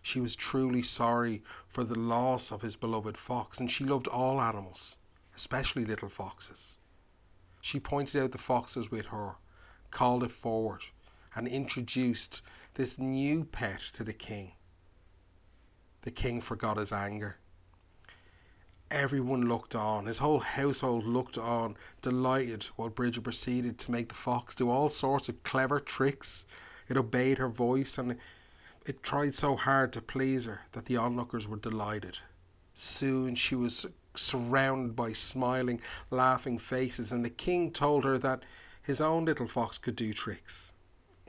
She 0.00 0.18
was 0.18 0.34
truly 0.34 0.82
sorry 0.82 1.42
for 1.68 1.84
the 1.84 1.98
loss 1.98 2.50
of 2.50 2.62
his 2.62 2.74
beloved 2.74 3.18
fox, 3.18 3.60
and 3.60 3.70
she 3.70 3.84
loved 3.84 4.08
all 4.08 4.40
animals, 4.40 4.96
especially 5.36 5.84
little 5.84 6.08
foxes. 6.08 6.78
She 7.60 7.78
pointed 7.78 8.20
out 8.20 8.32
the 8.32 8.38
foxes 8.38 8.90
with 8.90 9.06
her, 9.06 9.36
called 9.90 10.24
it 10.24 10.30
forward, 10.30 10.86
and 11.34 11.46
introduced 11.46 12.40
this 12.74 12.98
new 12.98 13.44
pet 13.44 13.80
to 13.92 14.02
the 14.02 14.12
king. 14.12 14.52
The 16.00 16.10
king 16.10 16.40
forgot 16.40 16.78
his 16.78 16.92
anger. 16.92 17.36
Everyone 18.92 19.48
looked 19.48 19.74
on, 19.74 20.04
his 20.04 20.18
whole 20.18 20.40
household 20.40 21.06
looked 21.06 21.38
on, 21.38 21.78
delighted, 22.02 22.64
while 22.76 22.90
Bridget 22.90 23.24
proceeded 23.24 23.78
to 23.78 23.90
make 23.90 24.10
the 24.10 24.14
fox 24.14 24.54
do 24.54 24.68
all 24.68 24.90
sorts 24.90 25.30
of 25.30 25.42
clever 25.44 25.80
tricks. 25.80 26.44
It 26.90 26.98
obeyed 26.98 27.38
her 27.38 27.48
voice 27.48 27.96
and 27.96 28.18
it 28.84 29.02
tried 29.02 29.34
so 29.34 29.56
hard 29.56 29.94
to 29.94 30.02
please 30.02 30.44
her 30.44 30.66
that 30.72 30.84
the 30.84 30.98
onlookers 30.98 31.48
were 31.48 31.56
delighted. 31.56 32.18
Soon 32.74 33.34
she 33.34 33.54
was 33.54 33.86
surrounded 34.14 34.94
by 34.94 35.12
smiling, 35.12 35.80
laughing 36.10 36.58
faces, 36.58 37.12
and 37.12 37.24
the 37.24 37.30
king 37.30 37.70
told 37.70 38.04
her 38.04 38.18
that 38.18 38.42
his 38.82 39.00
own 39.00 39.24
little 39.24 39.48
fox 39.48 39.78
could 39.78 39.96
do 39.96 40.12
tricks. 40.12 40.74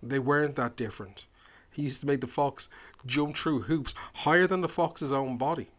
They 0.01 0.19
weren't 0.19 0.57
that 0.57 0.75
different. 0.75 1.27
He 1.71 1.83
used 1.83 2.01
to 2.01 2.07
make 2.07 2.19
the 2.19 2.27
fox 2.27 2.67
jump 3.05 3.37
through 3.37 3.61
hoops 3.61 3.93
higher 4.15 4.47
than 4.47 4.59
the 4.59 4.67
fox's 4.67 5.13
own 5.13 5.37
body. 5.37 5.69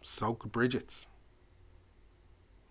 So 0.00 0.34
could 0.34 0.52
Bridget's. 0.52 1.06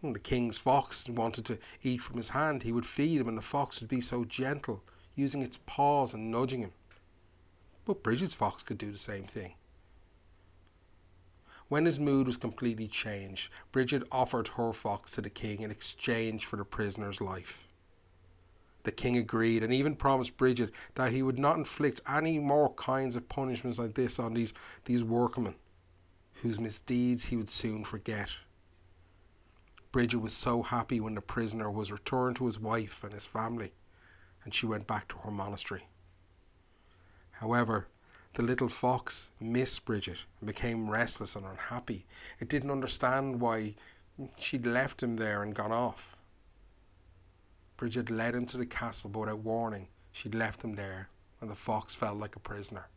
When 0.01 0.13
the 0.13 0.19
king's 0.19 0.57
fox 0.57 1.09
wanted 1.09 1.45
to 1.45 1.57
eat 1.81 2.01
from 2.01 2.17
his 2.17 2.29
hand, 2.29 2.63
he 2.63 2.71
would 2.71 2.85
feed 2.85 3.19
him, 3.19 3.27
and 3.27 3.37
the 3.37 3.41
fox 3.41 3.81
would 3.81 3.89
be 3.89 4.01
so 4.01 4.25
gentle, 4.25 4.83
using 5.15 5.41
its 5.41 5.59
paws 5.65 6.13
and 6.13 6.31
nudging 6.31 6.61
him. 6.61 6.71
But 7.85 8.03
Bridget's 8.03 8.35
fox 8.35 8.63
could 8.63 8.77
do 8.77 8.91
the 8.91 8.97
same 8.97 9.23
thing. 9.23 9.55
When 11.69 11.85
his 11.85 11.99
mood 11.99 12.27
was 12.27 12.37
completely 12.37 12.87
changed, 12.87 13.51
Bridget 13.71 14.03
offered 14.11 14.49
her 14.49 14.71
fox 14.71 15.11
to 15.13 15.21
the 15.21 15.29
king 15.29 15.61
in 15.61 15.71
exchange 15.71 16.45
for 16.45 16.55
the 16.55 16.63
prisoner's 16.63 17.19
life. 17.19 17.67
The 18.83 18.91
king 18.93 19.17
agreed 19.17 19.63
and 19.63 19.73
even 19.73 19.97
promised 19.97 20.37
Bridget 20.37 20.71
that 20.95 21.11
he 21.11 21.21
would 21.21 21.37
not 21.37 21.57
inflict 21.57 21.99
any 22.07 22.39
more 22.39 22.73
kinds 22.75 23.17
of 23.17 23.27
punishments 23.27 23.79
like 23.79 23.95
this 23.95 24.17
on 24.17 24.33
these, 24.33 24.53
these 24.85 25.03
workmen, 25.03 25.55
whose 26.41 26.59
misdeeds 26.59 27.25
he 27.25 27.37
would 27.37 27.49
soon 27.49 27.83
forget. 27.83 28.37
Bridget 29.91 30.19
was 30.19 30.33
so 30.33 30.63
happy 30.63 30.99
when 30.99 31.15
the 31.15 31.21
prisoner 31.21 31.71
was 31.71 31.91
returned 31.91 32.35
to 32.35 32.45
his 32.45 32.59
wife 32.59 33.03
and 33.03 33.13
his 33.13 33.25
family, 33.25 33.73
and 34.43 34.53
she 34.53 34.65
went 34.65 34.87
back 34.87 35.07
to 35.07 35.17
her 35.19 35.31
monastery. 35.31 35.87
However, 37.31 37.87
the 38.33 38.43
little 38.43 38.69
fox 38.69 39.31
missed 39.39 39.85
Bridget 39.85 40.25
and 40.39 40.47
became 40.47 40.91
restless 40.91 41.35
and 41.35 41.45
unhappy. 41.45 42.05
It 42.39 42.49
didn't 42.49 42.71
understand 42.71 43.41
why 43.41 43.75
she'd 44.37 44.65
left 44.65 45.01
him 45.01 45.15
there 45.15 45.41
and 45.41 45.55
gone 45.55 45.71
off. 45.71 46.15
Bridget 47.77 48.09
led 48.09 48.35
him 48.35 48.45
to 48.47 48.57
the 48.57 48.65
castle, 48.65 49.09
but 49.09 49.21
without 49.21 49.39
warning, 49.39 49.87
she'd 50.11 50.35
left 50.35 50.63
him 50.63 50.75
there, 50.75 51.09
and 51.41 51.49
the 51.49 51.55
fox 51.55 51.95
felt 51.95 52.17
like 52.17 52.35
a 52.35 52.39
prisoner. 52.39 52.87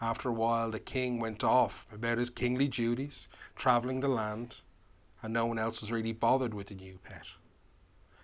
After 0.00 0.30
a 0.30 0.32
while, 0.32 0.70
the 0.70 0.80
king 0.80 1.20
went 1.20 1.44
off 1.44 1.86
about 1.92 2.18
his 2.18 2.30
kingly 2.30 2.68
duties, 2.68 3.28
travelling 3.54 4.00
the 4.00 4.08
land, 4.08 4.56
and 5.22 5.32
no 5.32 5.44
one 5.44 5.58
else 5.58 5.80
was 5.80 5.92
really 5.92 6.12
bothered 6.12 6.54
with 6.54 6.68
the 6.68 6.74
new 6.74 6.98
pet. 7.02 7.26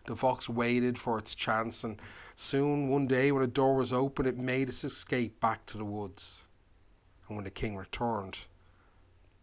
The 0.07 0.17
fox 0.17 0.49
waited 0.49 0.99
for 0.99 1.19
its 1.19 1.35
chance, 1.35 1.85
and 1.85 2.01
soon, 2.35 2.89
one 2.89 3.07
day, 3.07 3.31
when 3.31 3.43
a 3.43 3.49
door 3.49 3.75
was 3.75 3.93
open, 3.93 4.25
it 4.25 4.39
made 4.39 4.69
its 4.69 4.85
escape 4.85 5.39
back 5.41 5.67
to 5.67 5.77
the 5.77 5.85
woods. 5.85 6.45
And 7.29 7.37
when 7.37 7.45
the 7.45 7.51
king 7.51 7.77
returned, 7.77 8.47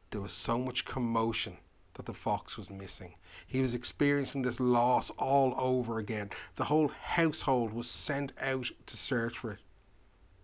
there 0.09 0.21
was 0.21 0.31
so 0.31 0.57
much 0.57 0.85
commotion 0.85 1.57
that 1.95 2.05
the 2.05 2.13
fox 2.13 2.57
was 2.57 2.71
missing. 2.71 3.15
He 3.45 3.61
was 3.61 3.75
experiencing 3.75 4.41
this 4.41 4.59
loss 4.59 5.11
all 5.11 5.53
over 5.57 5.99
again. 5.99 6.31
The 6.55 6.65
whole 6.65 6.87
household 6.87 7.73
was 7.73 7.89
sent 7.89 8.31
out 8.41 8.71
to 8.85 8.97
search 8.97 9.37
for 9.37 9.51
it. 9.51 9.59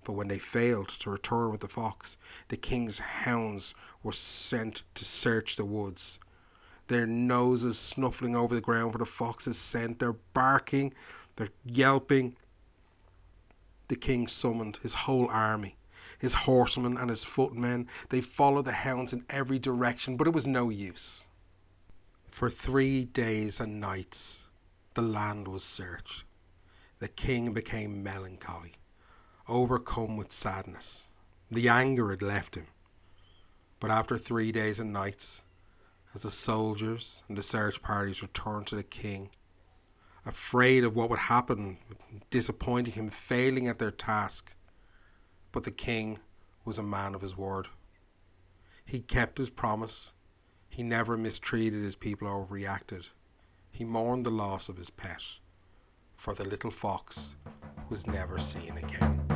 But 0.04 0.14
when 0.14 0.28
they 0.28 0.40
failed 0.40 0.90
to 0.90 1.10
return 1.10 1.52
with 1.52 1.62
the 1.62 1.68
fox, 1.68 2.18
the 2.48 2.58
king's 2.58 3.00
hounds 3.00 3.76
were 4.02 4.12
sent 4.12 4.84
to 4.96 5.06
search 5.06 5.56
the 5.56 5.66
woods. 5.66 6.20
Their 6.88 7.06
noses 7.06 7.78
snuffling 7.78 8.36
over 8.36 8.56
the 8.56 8.62
ground 8.62 8.94
for 8.94 8.98
the 8.98 9.06
fox's 9.06 9.58
scent, 9.58 10.00
they're 10.00 10.14
barking, 10.34 10.94
they're 11.36 11.50
yelping. 11.66 12.36
The 13.90 13.96
king 13.96 14.28
summoned 14.28 14.78
his 14.82 14.94
whole 14.94 15.28
army 15.28 15.76
his 16.20 16.34
horsemen 16.34 16.98
and 16.98 17.10
his 17.10 17.24
footmen. 17.24 17.88
They 18.10 18.22
followed 18.22 18.66
the 18.66 18.74
hounds 18.74 19.14
in 19.14 19.26
every 19.30 19.58
direction, 19.58 20.18
but 20.18 20.28
it 20.28 20.34
was 20.34 20.46
no 20.46 20.70
use. 20.70 21.28
For 22.28 22.50
three 22.50 23.06
days 23.06 23.60
and 23.60 23.80
nights 23.80 24.48
the 24.94 25.02
land 25.02 25.48
was 25.48 25.64
searched. 25.64 26.26
The 27.00 27.08
king 27.08 27.54
became 27.54 28.04
melancholy, 28.04 28.74
overcome 29.50 30.16
with 30.16 30.32
sadness. 30.32 31.10
The 31.52 31.68
anger 31.68 32.12
had 32.12 32.22
left 32.22 32.56
him. 32.56 32.68
But 33.80 33.92
after 33.92 34.18
three 34.18 34.52
days 34.52 34.80
and 34.80 34.94
nights, 34.94 35.44
as 36.14 36.24
the 36.24 36.32
soldiers 36.32 37.24
and 37.28 37.38
the 37.38 37.42
search 37.42 37.82
parties 37.82 38.22
returned 38.22 38.68
to 38.68 38.76
the 38.76 38.84
king, 38.84 39.30
afraid 40.26 40.84
of 40.84 40.96
what 40.96 41.10
would 41.10 41.20
happen, 41.20 41.78
disappointing 42.30 42.94
him, 42.94 43.10
failing 43.10 43.68
at 43.68 43.80
their 43.80 43.92
task, 43.92 44.54
but 45.52 45.64
the 45.64 45.72
king 45.72 46.20
was 46.66 46.78
a 46.78 46.84
man 46.84 47.16
of 47.16 47.22
his 47.22 47.38
word. 47.38 47.68
He 48.86 49.00
kept 49.00 49.38
his 49.38 49.50
promise 49.50 50.14
he 50.70 50.84
never 50.84 51.18
mistreated 51.18 51.84
his 51.84 51.96
people 51.96 52.28
or 52.28 52.46
reacted. 52.46 53.08
He 53.72 53.84
mourned 53.84 54.26
the 54.26 54.32
loss 54.32 54.70
of 54.70 54.78
his 54.78 54.90
pet, 54.90 55.24
for 56.16 56.34
the 56.34 56.46
little 56.46 56.72
fox 56.72 57.36
was 57.90 58.08
never 58.08 58.40
seen 58.40 58.78
again. 58.78 59.29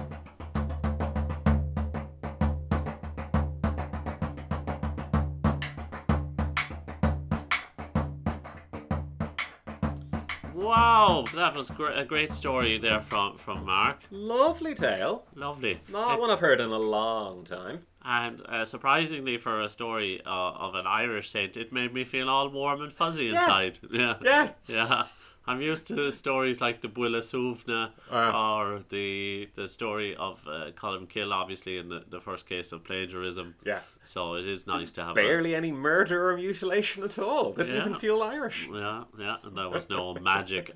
Wow, 10.87 11.23
that 11.35 11.55
was 11.55 11.69
gr- 11.69 11.87
a 11.87 12.03
great 12.03 12.33
story 12.33 12.77
there 12.77 12.99
from, 12.99 13.37
from 13.37 13.63
Mark. 13.65 14.01
Lovely 14.11 14.75
tale. 14.75 15.23
Lovely. 15.33 15.79
Not 15.89 16.19
one 16.19 16.29
I've 16.29 16.41
heard 16.41 16.59
in 16.59 16.71
a 16.71 16.77
long 16.77 17.45
time. 17.45 17.83
And 18.03 18.41
uh, 18.47 18.65
surprisingly, 18.65 19.37
for 19.37 19.61
a 19.61 19.69
story 19.69 20.21
uh, 20.25 20.29
of 20.29 20.75
an 20.75 20.85
Irish 20.85 21.31
saint, 21.31 21.55
it 21.55 21.71
made 21.71 21.93
me 21.93 22.03
feel 22.03 22.27
all 22.27 22.49
warm 22.49 22.81
and 22.81 22.91
fuzzy 22.91 23.29
inside. 23.29 23.79
Yeah. 23.91 24.15
Yeah. 24.21 24.49
Yeah. 24.67 25.03
I'm 25.45 25.61
used 25.61 25.87
to 25.87 26.11
stories 26.11 26.61
like 26.61 26.81
the 26.81 26.87
Buile 26.87 27.19
Shuibhne 27.21 27.91
Ah. 28.09 28.57
or 28.59 28.79
the 28.89 29.49
the 29.55 29.67
story 29.67 30.15
of 30.15 30.45
uh, 30.47 30.71
Colm 30.71 31.07
Cille, 31.07 31.33
obviously, 31.33 31.77
in 31.77 31.89
the, 31.89 32.03
the 32.09 32.21
first 32.21 32.47
case 32.47 32.71
of 32.71 32.83
plagiarism. 32.85 33.55
Yeah. 33.65 33.79
So 34.05 34.35
it 34.35 34.47
is 34.47 34.65
nice 34.67 34.91
to 34.91 35.01
have 35.01 35.11
a- 35.11 35.15
Barely 35.15 35.53
any 35.55 35.71
murder 35.71 36.29
or 36.29 36.37
mutilation 36.37 37.03
at 37.03 37.19
all. 37.19 37.51
Didn't 37.53 37.75
Yeah. 37.75 37.81
even 37.81 37.95
feel 37.95 38.21
Irish. 38.21 38.67
Yeah, 38.73 39.03
yeah, 39.19 39.35
and 39.43 39.57
there 39.57 39.69
was 39.69 39.89
no 39.89 40.13
magic 40.13 40.71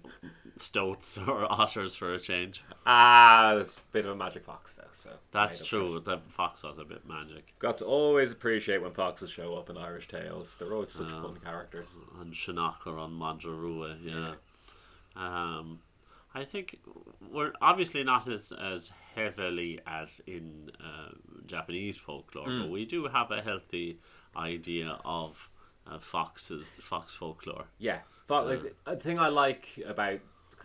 stoats 0.59 1.17
or 1.17 1.45
otters 1.51 1.95
for 1.95 2.13
a 2.13 2.19
change. 2.19 2.63
Ah, 2.85 3.53
that's 3.57 3.75
a 3.77 3.79
bit 3.91 4.05
of 4.05 4.11
a 4.11 4.15
magic 4.15 4.43
fox 4.45 4.75
though. 4.75 4.83
So 4.91 5.11
That's 5.31 5.65
true. 5.65 5.99
The 6.03 6.17
fox 6.29 6.63
was 6.63 6.77
a 6.77 6.83
bit 6.85 7.07
magic. 7.07 7.53
Got 7.59 7.77
to 7.79 7.85
always 7.85 8.31
appreciate 8.31 8.81
when 8.81 8.91
foxes 8.93 9.29
show 9.29 9.55
up 9.55 9.69
in 9.69 9.77
Irish 9.77 10.07
tales. 10.07 10.55
They're 10.57 10.73
always 10.73 10.89
such 10.89 11.09
fun 11.09 11.37
characters. 11.43 11.99
on 12.19 12.31
Sionnach 12.31 12.85
or 12.87 12.97
on 12.97 13.11
Madra 13.11 13.55
Rua, 13.57 13.97
yeah. 14.01 14.33
Um, 15.17 15.79
I 16.33 16.43
think 16.43 16.77
we're 17.31 17.53
obviously 17.61 18.03
not 18.03 18.27
as, 18.27 18.51
as 18.51 18.91
heavily 19.15 19.79
as 19.87 20.21
in 20.27 20.71
uh, 20.79 21.09
Japanese 21.45 21.97
folklore, 21.97 22.45
but 22.61 22.69
we 22.69 22.85
do 22.85 23.07
have 23.07 23.31
a 23.31 23.41
healthy 23.41 23.99
idea 24.35 24.99
of 25.03 25.49
uh, 25.89 25.97
foxes, 25.97 26.67
fox 26.79 27.15
folklore. 27.15 27.65
Yeah, 27.79 27.99
Fo- 28.27 28.43
like, 28.43 28.75
the 28.85 28.97
thing 28.97 29.17
I 29.19 29.29
like 29.29 29.79
about 29.85 30.19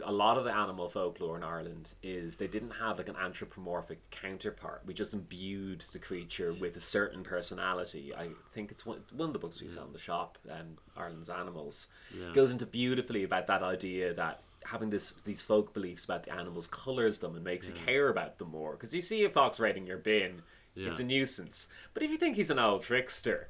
a 0.04 0.12
lot 0.12 0.38
of 0.38 0.44
the 0.44 0.52
animal 0.52 0.88
folklore 0.88 1.36
in 1.36 1.42
Ireland 1.42 1.94
is 2.02 2.36
they 2.36 2.46
didn't 2.46 2.70
have 2.72 2.98
like 2.98 3.08
an 3.08 3.16
anthropomorphic 3.16 3.98
counterpart. 4.10 4.82
We 4.86 4.94
just 4.94 5.12
imbued 5.12 5.84
the 5.92 5.98
creature 5.98 6.52
with 6.52 6.76
a 6.76 6.80
certain 6.80 7.22
personality. 7.22 8.14
I 8.14 8.28
think 8.54 8.70
it's 8.70 8.86
one, 8.86 9.00
one 9.14 9.28
of 9.28 9.32
the 9.32 9.38
books 9.38 9.60
we 9.60 9.68
sell 9.68 9.84
in 9.86 9.92
the 9.92 9.98
shop, 9.98 10.38
um, 10.50 10.78
Ireland's 10.96 11.28
Animals, 11.28 11.88
Yeah. 12.16 12.32
goes 12.32 12.50
into 12.50 12.64
beautifully 12.66 13.24
about 13.24 13.46
that 13.48 13.62
idea 13.62 14.14
that 14.14 14.42
having 14.64 14.90
this 14.90 15.10
these 15.24 15.42
folk 15.42 15.74
beliefs 15.74 16.04
about 16.04 16.22
the 16.22 16.32
animals 16.32 16.66
colors 16.68 17.18
them 17.18 17.34
and 17.34 17.44
makes 17.44 17.68
you 17.68 17.74
care 17.86 18.08
about 18.08 18.38
them 18.38 18.48
more. 18.50 18.72
Because 18.72 18.94
you 18.94 19.00
see 19.00 19.24
a 19.24 19.28
fox 19.30 19.58
raiding 19.60 19.86
your 19.86 19.98
bin, 19.98 20.42
it's 20.76 21.00
a 21.00 21.04
nuisance. 21.04 21.68
But 21.94 22.02
if 22.02 22.10
you 22.10 22.16
think 22.16 22.36
he's 22.36 22.48
an 22.50 22.58
old 22.58 22.82
trickster, 22.82 23.48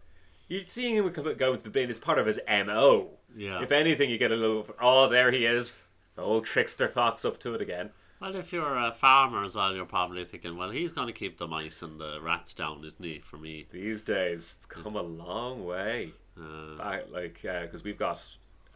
you 0.49 0.65
seeing 0.67 0.97
him 0.97 1.13
go 1.13 1.53
into 1.53 1.63
the 1.65 1.71
bin 1.71 1.89
is 1.91 1.99
part 1.99 2.19
of 2.19 2.27
his 2.27 2.41
mo. 2.49 3.11
Yeah. 3.37 3.63
If 3.63 3.71
anything, 3.73 4.11
you 4.11 4.19
get 4.19 4.33
a 4.33 4.37
little. 4.37 4.67
Oh, 4.81 5.09
there 5.09 5.31
he 5.31 5.47
is, 5.47 5.79
the 6.15 6.23
old 6.23 6.45
trickster 6.45 6.89
fox 6.89 7.25
up 7.25 7.39
to 7.41 7.55
it 7.55 7.61
again. 7.61 7.91
Well, 8.21 8.37
if 8.37 8.53
you're 8.53 8.77
a 8.77 8.93
farmer 8.93 9.45
as 9.45 9.57
well, 9.57 9.75
you're 9.75 9.85
probably 9.85 10.25
thinking, 10.25 10.57
well, 10.57 10.71
he's 10.71 10.93
going 10.93 11.09
to 11.09 11.13
keep 11.13 11.39
the 11.39 11.49
mice 11.49 11.83
and 11.83 11.99
the 12.01 12.21
rats 12.23 12.55
down, 12.55 12.85
isn't 12.85 13.05
he, 13.05 13.19
for 13.19 13.37
me? 13.37 13.67
These 13.73 14.05
days, 14.05 14.55
it's 14.59 14.67
come 14.67 14.95
a 14.95 15.03
long 15.03 15.65
way. 15.65 16.13
Uh, 16.41 16.79
Back, 16.79 17.05
like, 17.11 17.43
because 17.43 17.83
we've 17.83 17.99
got 17.99 18.25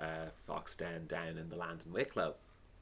uh, 0.00 0.26
fox 0.46 0.74
den 0.76 1.06
down 1.06 1.38
in 1.38 1.48
the 1.48 1.56
land 1.56 1.80
in 1.86 1.92
Wicklow. 1.92 2.34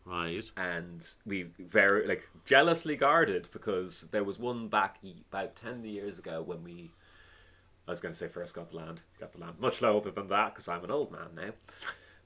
right. 0.07 0.51
and 0.57 1.07
we 1.27 1.45
very 1.59 2.07
like 2.07 2.29
jealously 2.45 2.97
guarded 2.97 3.49
because 3.53 4.03
there 4.11 4.25
was 4.25 4.39
one 4.39 4.69
back 4.69 4.97
about 5.31 5.55
10 5.57 5.85
years 5.85 6.19
ago 6.19 6.43
when 6.43 6.63
we 6.63 6.91
i 7.89 7.91
was 7.91 8.03
going 8.03 8.13
to 8.13 8.19
say 8.19 8.29
first 8.29 8.55
got 8.55 8.71
the 8.71 8.77
land 8.77 9.01
got 9.19 9.33
the 9.33 9.39
land 9.39 9.55
much 9.59 9.83
older 9.83 10.11
than 10.11 10.29
that 10.29 10.53
because 10.53 10.69
i'm 10.69 10.85
an 10.85 10.91
old 10.91 11.11
man 11.11 11.29
now 11.35 11.53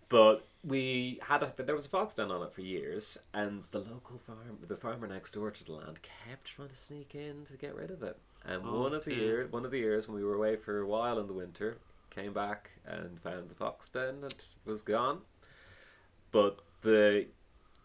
but 0.09 0.48
we 0.65 1.21
had 1.23 1.43
a 1.43 1.53
there 1.63 1.75
was 1.75 1.87
a 1.87 1.89
fox 1.89 2.15
den 2.17 2.31
on 2.31 2.43
it 2.43 2.53
for 2.53 2.63
years 2.63 3.17
and 3.33 3.63
the 3.65 3.79
local 3.79 4.19
farm 4.19 4.59
the 4.67 4.77
farmer 4.77 5.07
next 5.07 5.33
door 5.33 5.51
to 5.51 5.65
the 5.65 5.73
land 5.73 6.01
kept 6.03 6.47
trying 6.47 6.69
to 6.69 6.75
sneak 6.75 7.15
in 7.15 7.45
to 7.47 7.53
get 7.55 7.75
rid 7.75 7.91
of 7.91 8.03
it. 8.03 8.19
And 8.45 8.63
oh, 8.65 8.81
one 8.83 8.95
of 8.95 9.05
the 9.05 9.15
year 9.15 9.47
one 9.51 9.65
of 9.65 9.71
the 9.71 9.79
years 9.79 10.09
when 10.09 10.17
we 10.17 10.25
were 10.25 10.35
away 10.35 10.57
for 10.57 10.81
a 10.81 10.87
while 10.87 11.19
in 11.19 11.27
the 11.27 11.33
winter 11.33 11.79
came 12.11 12.33
back 12.33 12.71
and 12.87 13.21
found 13.21 13.49
the 13.49 13.55
fox 13.55 13.89
den 13.91 14.23
and 14.23 14.35
was 14.65 14.83
gone. 14.83 15.21
But 16.33 16.59
the 16.83 17.27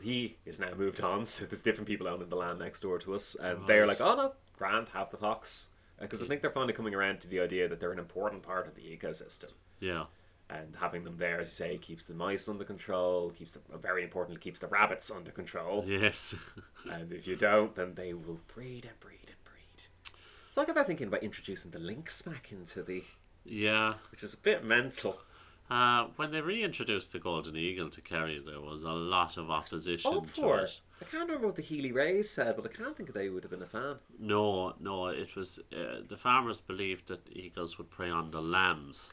he 0.02 0.38
is 0.46 0.60
now 0.60 0.74
moved 0.76 1.00
on, 1.02 1.26
so 1.34 1.46
there's 1.46 1.62
different 1.62 1.88
people 1.88 2.08
owning 2.08 2.30
the 2.30 2.36
land 2.36 2.60
next 2.60 2.82
door 2.82 3.00
to 3.00 3.14
us, 3.16 3.36
and 3.36 3.68
they're 3.68 3.88
like, 3.88 4.02
"Oh 4.02 4.16
no, 4.16 4.34
grand, 4.58 4.90
have 4.90 5.12
the 5.12 5.18
fox," 5.18 5.70
uh, 6.00 6.04
because 6.04 6.22
I 6.22 6.26
think 6.28 6.42
they're 6.42 6.52
finally 6.52 6.74
coming 6.74 6.94
around 6.94 7.22
to 7.22 7.28
the 7.28 7.40
idea 7.40 7.68
that 7.68 7.80
they're 7.80 7.92
an 7.94 8.00
important 8.00 8.44
part 8.44 8.68
of 8.68 8.76
the 8.76 8.82
ecosystem, 8.82 9.52
Yeah. 9.80 10.06
And 10.54 10.76
having 10.80 11.04
them 11.04 11.18
there, 11.18 11.40
as 11.40 11.48
you 11.48 11.66
say, 11.66 11.78
keeps 11.78 12.06
the 12.06 12.14
mice 12.14 12.48
under 12.48 12.64
control, 12.64 13.32
keeps 13.32 13.54
the 13.54 13.78
very 13.78 14.04
importantly 14.04 14.40
keeps 14.40 14.60
the 14.60 14.68
rabbits 14.68 15.10
under 15.10 15.32
control, 15.32 15.84
Yes. 15.88 16.36
and 16.92 17.12
if 17.12 17.26
you 17.26 17.36
don't, 17.36 17.74
then 17.76 17.96
they 17.96 18.14
will 18.14 18.40
breed 18.54 18.86
and 18.86 19.00
breed 19.00 19.28
and 19.28 19.44
breed. 19.44 20.14
So 20.50 20.62
I 20.62 20.66
got 20.66 20.76
that 20.76 20.86
thinking 20.86 21.08
about 21.08 21.24
introducing 21.24 21.72
the 21.72 21.80
lynx 21.80 22.22
back 22.22 22.52
into 22.52 22.84
the, 22.84 23.04
yeah. 23.44 23.96
which 24.12 24.22
is 24.22 24.36
a 24.36 24.38
bit 24.38 24.64
mental. 24.64 25.18
Uh, 25.72 26.08
when 26.18 26.30
they 26.32 26.42
reintroduced 26.42 27.14
the 27.14 27.20
golden 27.20 27.56
eagle 27.56 27.90
to 27.90 28.02
Kerry, 28.02 28.40
there 28.46 28.62
was 28.62 28.84
a 28.84 28.92
lot 28.92 29.38
of 29.38 29.50
opposition 29.50 30.14
Up 30.14 30.32
to 30.34 30.42
for 30.42 30.60
it. 30.60 30.80
I 31.02 31.06
can't 31.06 31.28
remember 31.28 31.48
what 31.48 31.56
the 31.56 31.64
Healy-Raes 31.64 32.30
said, 32.30 32.56
but 32.56 32.66
I 32.66 32.70
can't 32.70 32.96
think 32.96 33.14
they 33.14 33.30
would 33.30 33.44
have 33.44 33.52
been 33.52 33.64
a 33.64 33.66
fan. 33.68 33.96
No, 34.20 34.74
no, 34.80 35.08
it 35.08 35.36
was 35.36 35.60
uh, 35.76 36.02
the 36.08 36.18
farmers 36.18 36.60
believed 36.60 37.08
that 37.08 37.28
eagles 37.32 37.78
would 37.78 37.90
prey 37.90 38.10
on 38.10 38.32
the 38.32 38.42
lambs. 38.42 39.12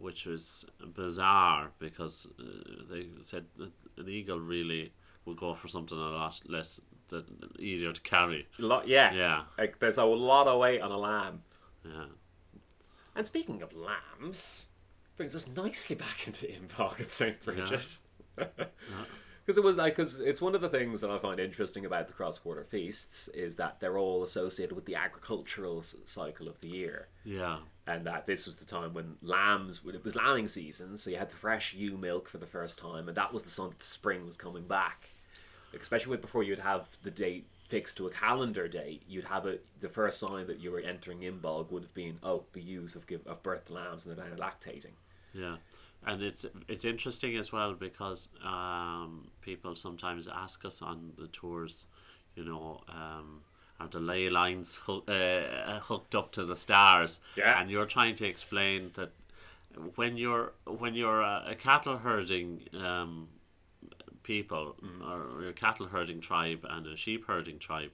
Which 0.00 0.26
was 0.26 0.64
bizarre 0.94 1.70
because 1.78 2.26
uh, 2.38 2.42
they 2.90 3.08
said 3.22 3.46
that 3.56 3.72
an 3.96 4.08
eagle 4.08 4.38
really 4.38 4.92
would 5.24 5.36
go 5.36 5.54
for 5.54 5.68
something 5.68 5.98
a 5.98 6.00
lot 6.00 6.40
less 6.46 6.80
that 7.08 7.24
easier 7.58 7.92
to 7.92 8.00
carry. 8.02 8.46
A 8.58 8.62
lot, 8.62 8.86
yeah. 8.86 9.12
Yeah, 9.12 9.42
Like 9.56 9.78
there's 9.78 9.96
a 9.98 10.04
lot 10.04 10.46
of 10.46 10.60
weight 10.60 10.80
on 10.80 10.90
a 10.92 10.98
lamb. 10.98 11.42
yeah, 11.84 12.04
And 13.16 13.26
speaking 13.26 13.62
of 13.62 13.72
lambs, 13.74 14.70
brings 15.16 15.34
us 15.34 15.48
nicely 15.56 15.96
back 15.96 16.26
into 16.26 16.46
Imbolc 16.46 17.00
at 17.00 17.10
St. 17.10 17.42
Bridget. 17.42 17.98
Because 18.36 19.56
it 19.56 19.64
was 19.64 19.76
like, 19.78 19.96
because 19.96 20.20
it's 20.20 20.40
one 20.40 20.54
of 20.54 20.60
the 20.60 20.68
things 20.68 21.00
that 21.00 21.10
I 21.10 21.18
find 21.18 21.40
interesting 21.40 21.86
about 21.86 22.06
the 22.08 22.12
cross 22.14 22.38
border 22.38 22.64
feasts 22.64 23.28
is 23.28 23.56
that 23.56 23.80
they're 23.80 23.98
all 23.98 24.22
associated 24.22 24.74
with 24.76 24.84
the 24.84 24.94
agricultural 24.94 25.82
cycle 25.82 26.46
of 26.46 26.60
the 26.60 26.68
year. 26.68 27.08
yeah, 27.24 27.58
And 27.88 28.04
that 28.04 28.26
this 28.26 28.46
was 28.46 28.56
the 28.56 28.66
time 28.66 28.92
when 28.92 29.16
lambs, 29.22 29.80
it 29.86 30.04
was 30.04 30.14
lambing 30.14 30.46
season, 30.46 30.98
so 30.98 31.08
you 31.08 31.16
had 31.16 31.30
the 31.30 31.36
fresh 31.36 31.72
ewe 31.72 31.96
milk 31.96 32.28
for 32.28 32.36
the 32.36 32.46
first 32.46 32.78
time, 32.78 33.08
and 33.08 33.16
that 33.16 33.32
was 33.32 33.44
the 33.44 33.48
sign 33.48 33.70
that 33.70 33.82
spring 33.82 34.26
was 34.26 34.36
coming 34.36 34.64
back. 34.64 35.08
Especially 35.72 36.10
with 36.10 36.20
before 36.20 36.42
you'd 36.42 36.58
have 36.58 36.86
the 37.02 37.10
date 37.10 37.46
fixed 37.68 37.96
to 37.96 38.06
a 38.06 38.10
calendar 38.10 38.68
date, 38.68 39.02
you'd 39.08 39.24
have 39.24 39.46
a 39.46 39.58
the 39.80 39.88
first 39.88 40.20
sign 40.20 40.46
that 40.48 40.60
you 40.60 40.70
were 40.70 40.80
entering 40.80 41.20
Imbolc 41.20 41.70
would 41.70 41.82
have 41.82 41.94
been 41.94 42.18
oh 42.22 42.44
the 42.52 42.60
ewes 42.60 42.94
have 42.94 43.06
give 43.06 43.24
have 43.26 43.42
birthed 43.42 43.70
lambs 43.70 44.06
and 44.06 44.16
they're 44.18 44.26
lactating. 44.36 44.96
yeah. 45.32 45.56
And 46.06 46.22
it's 46.22 46.46
it's 46.68 46.84
interesting 46.84 47.36
as 47.36 47.52
well 47.52 47.74
because 47.74 48.28
um, 48.44 49.28
people 49.40 49.74
sometimes 49.76 50.28
ask 50.28 50.64
us 50.64 50.80
on 50.80 51.12
the 51.18 51.26
tours, 51.28 51.86
you 52.36 52.44
know, 52.44 52.82
um, 52.88 53.42
are 53.80 53.88
the 53.88 54.00
ley 54.00 54.28
lines 54.28 54.76
hoo- 54.86 55.04
uh, 55.06 55.80
hooked 55.80 56.14
up 56.14 56.32
to 56.32 56.44
the 56.44 56.56
stars? 56.56 57.20
Yeah. 57.36 57.60
And 57.60 57.70
you're 57.70 57.86
trying 57.86 58.16
to 58.16 58.26
explain 58.26 58.92
that 58.94 59.12
when 59.94 60.16
you're 60.16 60.52
when 60.66 60.94
you're 60.94 61.20
a, 61.20 61.44
a 61.48 61.54
cattle 61.54 61.98
herding 61.98 62.62
um, 62.74 63.28
people 64.22 64.76
or 65.06 65.46
a 65.46 65.52
cattle 65.52 65.86
herding 65.86 66.20
tribe 66.20 66.66
and 66.68 66.86
a 66.86 66.96
sheep 66.96 67.26
herding 67.26 67.58
tribe, 67.58 67.90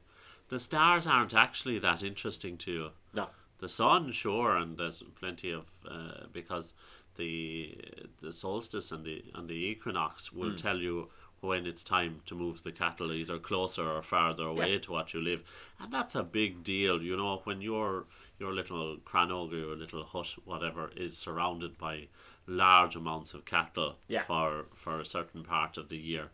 the 0.49 0.59
stars 0.59 1.07
aren't 1.07 1.35
actually 1.35 1.79
that 1.79 2.03
interesting 2.03 2.57
to 2.59 2.73
you. 2.73 2.90
No. 3.12 3.29
The 3.59 3.68
sun, 3.68 4.12
sure, 4.12 4.57
and 4.57 4.77
there's 4.77 5.03
plenty 5.18 5.53
of 5.53 5.66
uh, 5.88 6.27
because 6.33 6.75
the 7.16 7.77
the 8.20 8.33
solstice 8.33 8.90
and 8.90 9.05
the 9.05 9.25
and 9.35 9.49
the 9.49 9.55
equinox 9.55 10.33
will 10.33 10.55
tell 10.55 10.79
you 10.79 11.09
when 11.45 11.67
it's 11.67 11.83
time 11.83 12.21
to 12.27 12.35
move 12.35 12.63
the 12.63 12.73
cattle 12.73 13.13
either 13.13 13.39
closer 13.39 13.87
or 13.89 14.03
farther 14.03 14.45
away 14.45 14.73
Yeah. 14.73 14.79
to 14.81 14.93
what 14.93 15.13
you 15.15 15.21
live, 15.21 15.43
and 15.79 15.93
that's 15.93 16.15
a 16.15 16.23
big 16.23 16.65
deal. 16.65 17.03
You 17.03 17.17
know 17.17 17.41
when 17.45 17.61
your 17.61 18.07
your 18.39 18.53
little 18.53 18.97
crannóg 18.99 19.53
or 19.53 19.57
your 19.57 19.77
little 19.77 20.05
hut, 20.05 20.35
whatever, 20.45 20.91
is 20.97 21.17
surrounded 21.17 21.79
by 21.79 22.09
large 22.47 22.97
amounts 22.97 23.33
of 23.35 23.45
cattle 23.45 23.99
Yeah. 24.09 24.23
for 24.25 24.67
for 24.75 25.01
a 25.01 25.05
certain 25.07 25.45
part 25.45 25.77
of 25.79 25.89
the 25.89 25.99
year. 25.99 26.31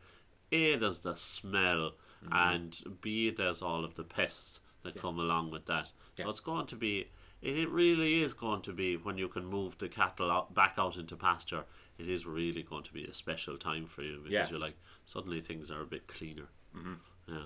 A, 0.53 0.77
there's 0.77 1.01
the 1.01 1.15
smell, 1.15 1.93
mm-hmm. 2.25 2.33
and 2.33 2.99
B, 3.01 3.31
there's 3.31 3.63
all 3.63 3.85
of 3.85 3.95
the 3.95 4.03
pests 4.05 4.61
that 4.83 4.97
come 4.97 5.19
along 5.21 5.51
with 5.51 5.67
that. 5.67 5.91
So 6.17 6.29
it's 6.29 6.41
going 6.41 6.67
to 6.67 6.77
be, 6.77 7.09
it, 7.41 7.57
it 7.59 7.69
really 7.71 8.21
is 8.23 8.35
going 8.35 8.61
to 8.63 8.73
be 8.73 8.97
when 8.97 9.17
you 9.17 9.29
can 9.29 9.47
move 9.47 9.79
the 9.79 9.89
cattle 9.89 10.31
out, 10.31 10.53
back 10.55 10.75
out 10.77 10.97
into 10.97 11.17
pasture. 11.17 11.65
It 11.99 12.09
is 12.11 12.27
really 12.27 12.63
going 12.63 12.83
to 12.85 12.93
be 12.93 13.05
a 13.05 13.15
special 13.15 13.57
time 13.57 13.87
for 13.87 14.03
you 14.03 14.17
because 14.19 14.33
Yeah. 14.33 14.49
you're 14.51 14.59
like 14.59 14.77
suddenly 15.07 15.41
things 15.41 15.71
are 15.71 15.83
a 15.83 15.87
bit 15.87 16.07
cleaner. 16.07 16.49
Mm-hmm. 16.77 16.95
Yeah, 17.29 17.43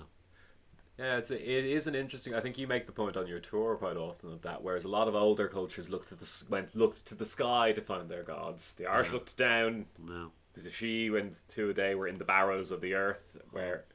Yeah, 0.97 1.17
it's 1.17 1.31
a, 1.31 1.35
it 1.35 1.65
is 1.65 1.87
an 1.87 1.95
interesting. 1.95 2.33
I 2.33 2.39
think 2.41 2.57
you 2.57 2.67
make 2.67 2.85
the 2.85 2.91
point 2.91 3.17
on 3.17 3.27
your 3.27 3.39
tour 3.39 3.75
quite 3.75 3.97
often 3.97 4.31
of 4.31 4.41
that. 4.43 4.63
Whereas 4.63 4.85
a 4.85 4.89
lot 4.89 5.07
of 5.07 5.15
older 5.15 5.47
cultures 5.47 5.89
looked 5.89 6.09
to 6.09 6.15
the 6.15 6.45
went 6.49 6.75
looked 6.75 7.05
to 7.07 7.15
the 7.15 7.25
sky 7.25 7.71
to 7.73 7.81
find 7.81 8.09
their 8.09 8.23
gods. 8.23 8.73
The 8.73 8.85
Irish 8.87 9.11
looked 9.11 9.37
down. 9.37 9.85
no, 9.99 10.31
The 10.53 10.69
she 10.69 11.09
went 11.09 11.37
to 11.49 11.69
a 11.69 11.73
day 11.73 11.95
were 11.95 12.07
in 12.07 12.17
the 12.17 12.25
barrows 12.25 12.71
of 12.71 12.81
the 12.81 12.93
earth. 12.93 13.37
Where, 13.51 13.85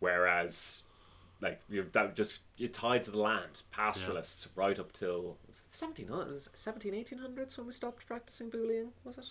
whereas, 0.00 0.84
like 1.40 1.60
you're 1.68 1.84
that 1.92 2.16
just 2.16 2.40
you're 2.56 2.68
tied 2.68 3.02
to 3.04 3.10
the 3.10 3.18
land. 3.18 3.62
Pastoralists 3.70 4.48
right 4.56 4.78
up 4.78 4.92
till 4.92 5.38
was 5.48 5.62
it 5.66 5.70
1700s, 5.72 6.48
17, 6.52 6.92
1800s 6.92 7.56
when 7.58 7.66
we 7.66 7.72
stopped 7.72 8.06
practicing 8.06 8.50
booleying. 8.50 8.90
Was 9.04 9.18
it? 9.18 9.26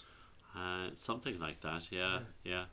uh, 0.57 0.89
something 0.97 1.39
like 1.39 1.61
that. 1.61 1.91
Yeah, 1.91 2.19
yeah. 2.43 2.65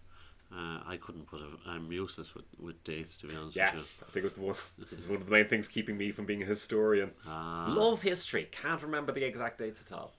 Uh, 0.52 0.80
I 0.86 0.96
couldn't 0.96 1.26
put 1.26 1.40
a. 1.40 1.68
I'm 1.68 1.90
useless 1.90 2.34
with, 2.34 2.44
with 2.58 2.82
dates 2.84 3.16
to 3.18 3.26
be 3.26 3.34
honest 3.34 3.56
Yeah, 3.56 3.70
I 3.70 3.72
think 3.72 4.16
it 4.16 4.22
was 4.22 4.34
the 4.36 4.42
one. 4.42 4.54
It 4.92 4.96
was 4.96 5.08
one 5.08 5.20
of 5.20 5.26
the 5.26 5.32
main 5.32 5.48
things 5.48 5.66
keeping 5.66 5.96
me 5.96 6.12
from 6.12 6.24
being 6.24 6.42
a 6.42 6.46
historian. 6.46 7.10
Uh, 7.28 7.66
Love 7.68 8.02
history. 8.02 8.48
Can't 8.52 8.80
remember 8.82 9.10
the 9.12 9.24
exact 9.24 9.58
dates 9.58 9.80
at 9.80 9.92
all. 9.92 10.12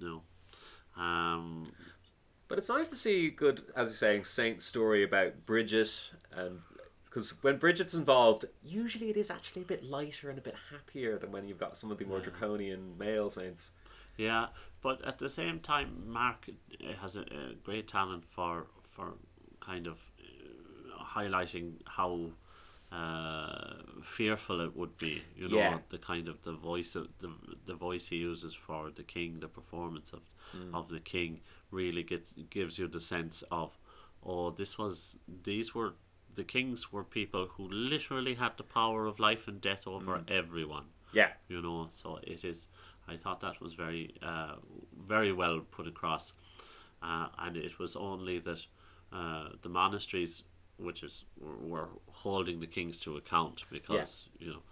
no. 0.00 0.22
Um, 0.96 1.70
But 2.48 2.58
it's 2.58 2.68
nice 2.70 2.88
to 2.90 2.96
see 2.96 3.28
good, 3.28 3.64
as 3.76 3.88
you're 3.88 3.96
saying, 3.96 4.24
Saint 4.24 4.62
story 4.62 5.02
about 5.02 5.44
Bridget, 5.44 6.10
and 6.32 6.60
because 7.04 7.42
when 7.42 7.58
Bridget's 7.58 7.94
involved, 7.94 8.46
usually 8.64 9.10
it 9.10 9.16
is 9.18 9.30
actually 9.30 9.62
a 9.62 9.66
bit 9.66 9.84
lighter 9.84 10.30
and 10.30 10.38
a 10.38 10.42
bit 10.42 10.54
happier 10.70 11.18
than 11.18 11.30
when 11.30 11.46
you've 11.46 11.58
got 11.58 11.76
some 11.76 11.90
of 11.90 11.98
the 11.98 12.04
more 12.06 12.20
draconian 12.20 12.96
male 12.98 13.28
saints. 13.28 13.72
Yeah, 14.16 14.46
but 14.80 15.04
at 15.04 15.18
the 15.18 15.28
same 15.28 15.60
time, 15.60 16.04
Mark 16.06 16.46
uh, 16.48 16.92
has 17.02 17.16
a, 17.16 17.20
a 17.22 17.54
great 17.62 17.86
talent 17.86 18.24
for 18.30 18.66
for 18.90 19.12
kind 19.66 19.86
of 19.86 19.98
uh, 20.20 21.04
highlighting 21.16 21.66
how 21.98 22.12
uh, 22.92 23.74
fearful 24.02 24.60
it 24.60 24.76
would 24.76 24.96
be. 24.98 25.22
You 25.36 25.48
know, 25.48 25.56
Yeah. 25.58 25.78
the 25.90 25.98
kind 25.98 26.28
of 26.28 26.42
the 26.42 26.52
voice 26.52 26.94
of 26.96 27.08
the 27.18 27.30
the 27.66 27.74
voice 27.74 28.08
he 28.08 28.16
uses 28.16 28.54
for 28.54 28.90
the 28.90 29.02
king, 29.02 29.40
the 29.40 29.48
performance 29.48 30.12
of 30.12 30.22
Hmm. 30.52 30.74
of 30.74 30.88
the 30.88 31.00
king 31.00 31.40
really 31.72 32.04
gets 32.04 32.32
gives 32.56 32.78
you 32.78 32.88
the 32.88 33.00
sense 33.00 33.42
of. 33.50 33.70
oh, 34.28 34.50
this 34.50 34.76
was 34.78 35.16
these 35.44 35.68
were 35.76 35.92
the 36.34 36.44
kings 36.44 36.80
were 36.92 37.04
people 37.04 37.44
who 37.56 37.64
literally 37.92 38.34
had 38.34 38.52
the 38.56 38.62
power 38.78 39.06
of 39.06 39.18
life 39.28 39.46
and 39.50 39.60
death 39.60 39.86
over 39.86 40.14
everyone. 40.28 40.86
Yeah. 41.12 41.30
You 41.48 41.62
know, 41.62 41.88
so 41.92 42.18
it 42.22 42.44
is. 42.44 42.68
I 43.12 43.16
thought 43.16 43.40
that 43.40 43.60
was 43.60 43.74
very, 43.74 44.14
uh, 44.30 44.56
very 45.14 45.32
well 45.32 45.60
put 45.76 45.86
across, 45.86 46.32
uh, 47.02 47.28
and 47.38 47.56
it 47.56 47.78
was 47.78 47.94
only 47.96 48.38
that 48.40 48.66
uh, 49.12 49.48
the 49.62 49.68
monasteries, 49.68 50.42
which 50.78 51.02
is 51.02 51.24
were 51.40 51.88
holding 52.10 52.60
the 52.60 52.66
kings 52.66 52.98
to 53.00 53.16
account 53.16 53.64
because 53.70 54.24
you 54.38 54.48
know 54.48 54.62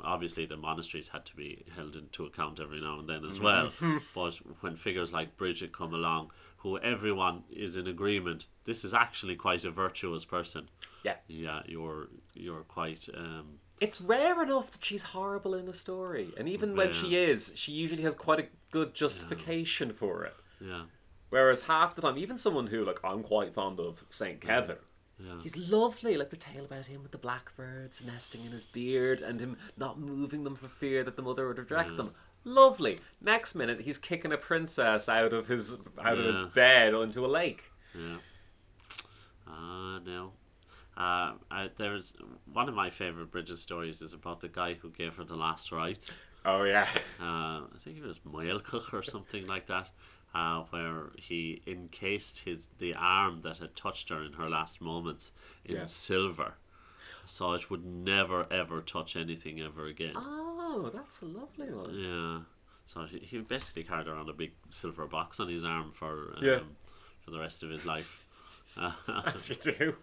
obviously 0.00 0.46
the 0.46 0.56
monasteries 0.56 1.08
had 1.08 1.24
to 1.26 1.36
be 1.36 1.64
held 1.76 1.94
into 1.96 2.24
account 2.24 2.58
every 2.60 2.80
now 2.80 2.98
and 2.98 3.08
then 3.08 3.24
as 3.24 3.38
well. 3.38 3.70
but 4.14 4.34
when 4.60 4.76
figures 4.76 5.12
like 5.12 5.36
Bridget 5.36 5.72
come 5.72 5.94
along, 5.94 6.30
who 6.58 6.78
everyone 6.78 7.44
is 7.50 7.76
in 7.76 7.86
agreement, 7.86 8.46
this 8.64 8.84
is 8.84 8.94
actually 8.94 9.36
quite 9.36 9.64
a 9.64 9.70
virtuous 9.70 10.24
person. 10.24 10.68
Yeah. 11.04 11.16
Yeah, 11.28 11.62
you're 11.66 12.08
you're 12.34 12.62
quite 12.62 13.08
um, 13.16 13.58
It's 13.80 14.00
rare 14.00 14.42
enough 14.42 14.70
that 14.72 14.84
she's 14.84 15.02
horrible 15.02 15.54
in 15.54 15.68
a 15.68 15.72
story, 15.72 16.32
and 16.36 16.48
even 16.48 16.76
when 16.76 16.92
she 16.92 17.16
is, 17.16 17.52
she 17.56 17.72
usually 17.72 18.02
has 18.02 18.14
quite 18.14 18.40
a 18.40 18.46
good 18.70 18.94
justification 18.94 19.92
for 19.92 20.24
it. 20.24 20.34
yeah 20.60 20.82
Whereas 21.32 21.62
half 21.62 21.94
the 21.94 22.02
time, 22.02 22.18
even 22.18 22.36
someone 22.36 22.66
who 22.66 22.84
like 22.84 22.98
I'm 23.02 23.22
quite 23.22 23.54
fond 23.54 23.80
of 23.80 24.04
Saint 24.10 24.42
Kevin, 24.42 24.76
yeah 25.18 25.40
he's 25.42 25.56
lovely. 25.56 26.18
Like 26.18 26.28
the 26.28 26.36
tale 26.36 26.66
about 26.66 26.84
him 26.88 27.02
with 27.02 27.10
the 27.10 27.16
blackbirds 27.16 28.04
nesting 28.04 28.44
in 28.44 28.52
his 28.52 28.66
beard 28.66 29.22
and 29.22 29.40
him 29.40 29.56
not 29.78 29.98
moving 29.98 30.44
them 30.44 30.56
for 30.56 30.68
fear 30.68 31.02
that 31.04 31.16
the 31.16 31.22
mother 31.22 31.48
would 31.48 31.58
reject 31.58 31.96
them. 31.96 32.10
Lovely. 32.44 33.00
Next 33.18 33.54
minute, 33.54 33.80
he's 33.80 33.96
kicking 33.96 34.30
a 34.30 34.36
princess 34.36 35.08
out 35.08 35.32
of 35.32 35.48
his 35.48 35.74
out 35.98 36.18
of 36.18 36.26
his 36.26 36.38
bed 36.54 36.92
into 36.92 37.24
a 37.24 37.28
lake. 37.28 37.62
yeah. 37.94 38.18
Ah 39.48 40.00
no. 40.04 40.32
Uh, 40.94 41.32
I, 41.50 41.70
there's 41.78 42.12
one 42.52 42.68
of 42.68 42.74
my 42.74 42.90
favorite 42.90 43.30
Bridget 43.30 43.56
stories 43.56 44.02
is 44.02 44.12
about 44.12 44.40
the 44.40 44.48
guy 44.48 44.74
who 44.74 44.90
gave 44.90 45.14
her 45.14 45.24
the 45.24 45.36
last 45.36 45.72
rites. 45.72 46.12
Oh 46.44 46.64
yeah. 46.64 46.86
uh, 47.20 47.64
I 47.64 47.78
think 47.78 47.96
it 47.96 48.04
was 48.04 48.18
Moelcook 48.30 48.92
or 48.92 49.02
something 49.02 49.46
like 49.46 49.68
that, 49.68 49.88
uh, 50.34 50.62
where 50.70 51.10
he 51.16 51.62
encased 51.66 52.40
his 52.40 52.68
the 52.78 52.94
arm 52.94 53.40
that 53.42 53.58
had 53.58 53.76
touched 53.76 54.08
her 54.08 54.22
in 54.22 54.34
her 54.34 54.48
last 54.48 54.80
moments 54.80 55.32
in 55.64 55.76
Yeah. 55.76 55.86
silver, 55.86 56.54
so 57.26 57.52
it 57.52 57.70
would 57.70 57.84
never 57.84 58.46
ever 58.52 58.80
touch 58.80 59.16
anything 59.16 59.60
ever 59.60 59.86
again. 59.86 60.12
Oh, 60.16 60.90
that's 60.94 61.20
a 61.22 61.26
lovely 61.26 61.70
one. 61.72 61.94
Yeah, 61.94 62.40
so 62.86 63.04
he, 63.04 63.18
he 63.18 63.38
basically 63.38 63.84
carried 63.84 64.08
around 64.08 64.28
a 64.28 64.32
big 64.32 64.52
silver 64.70 65.06
box 65.06 65.38
on 65.40 65.48
his 65.48 65.64
arm 65.64 65.90
for 65.90 66.34
um, 66.36 66.44
Yeah. 66.44 66.60
for 67.20 67.30
the 67.30 67.38
rest 67.38 67.62
of 67.62 67.70
his 67.70 67.84
life. 67.86 68.26
As 69.26 69.48
you 69.50 69.72
do. 69.72 69.96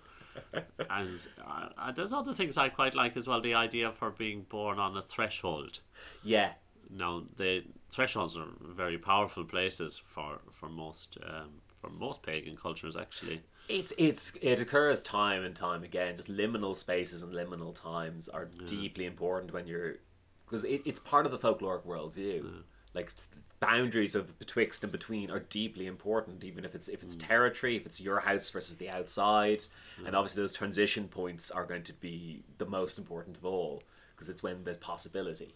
and 0.89 1.27
uh, 1.45 1.69
uh, 1.77 1.91
there's 1.91 2.13
other 2.13 2.33
things 2.33 2.55
I 2.55 2.69
quite 2.69 2.93
like 2.95 3.17
as 3.17 3.27
well. 3.27 3.41
The 3.41 3.55
idea 3.55 3.87
of 3.89 3.97
her 3.97 4.11
being 4.11 4.43
born 4.43 4.79
on 4.79 4.95
a 4.95 5.01
threshold. 5.01 5.79
Yeah. 6.23 6.53
Now, 6.89 7.23
the 7.37 7.63
thresholds 7.91 8.35
are 8.35 8.47
very 8.61 8.97
powerful 8.97 9.43
places 9.43 9.97
for 9.97 10.39
for 10.51 10.69
most 10.69 11.17
um, 11.23 11.61
for 11.79 11.89
most 11.89 12.23
pagan 12.23 12.55
cultures. 12.57 12.95
Actually, 12.95 13.41
It's 13.67 13.93
it's 13.97 14.35
it 14.41 14.59
occurs 14.59 15.03
time 15.03 15.43
and 15.43 15.55
time 15.55 15.83
again. 15.83 16.15
Just 16.17 16.29
liminal 16.29 16.75
spaces 16.75 17.21
and 17.21 17.33
liminal 17.33 17.75
times 17.75 18.27
are 18.29 18.45
deeply 18.65 19.05
important 19.05 19.53
when 19.53 19.67
you're 19.67 19.97
because 20.45 20.63
it, 20.63 20.81
it's 20.85 20.99
part 20.99 21.25
of 21.25 21.31
the 21.31 21.37
folkloric 21.37 21.85
worldview. 21.85 22.63
Like 22.95 23.13
boundaries 23.59 24.15
of 24.15 24.39
betwixt 24.39 24.83
and 24.83 24.91
between 24.91 25.29
are 25.29 25.41
deeply 25.41 25.85
important, 25.85 26.43
even 26.43 26.65
if 26.65 26.73
it's 26.73 26.87
if 26.87 27.03
it's 27.03 27.15
territory, 27.15 27.77
if 27.77 27.85
it's 27.85 28.01
your 28.01 28.21
house 28.21 28.49
versus 28.49 28.77
the 28.77 28.89
outside, 28.89 29.63
and 30.05 30.15
obviously 30.15 30.41
those 30.41 30.55
transition 30.55 31.07
points 31.07 31.51
are 31.51 31.65
going 31.65 31.83
to 31.83 31.93
be 31.93 32.41
the 32.57 32.65
most 32.65 32.97
important 32.97 33.37
of 33.37 33.45
all 33.45 33.83
because 34.15 34.27
it's 34.27 34.41
when 34.41 34.63
there's 34.63 34.77
possibility. 34.77 35.53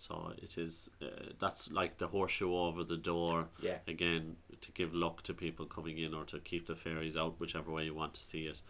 So 0.00 0.32
it 0.40 0.56
is. 0.56 0.88
Uh, 1.02 1.06
that's 1.40 1.70
like 1.72 1.98
the 1.98 2.06
horseshoe 2.06 2.54
over 2.54 2.84
the 2.84 2.96
door. 2.96 3.48
Yeah. 3.60 3.78
Again, 3.88 4.36
to 4.60 4.70
give 4.72 4.94
luck 4.94 5.22
to 5.24 5.34
people 5.34 5.66
coming 5.66 5.98
in 5.98 6.14
or 6.14 6.24
to 6.26 6.38
keep 6.38 6.66
the 6.68 6.76
fairies 6.76 7.16
out, 7.16 7.40
whichever 7.40 7.72
way 7.72 7.84
you 7.84 7.94
want 7.94 8.14
to 8.14 8.20
see 8.20 8.46
it. 8.46 8.60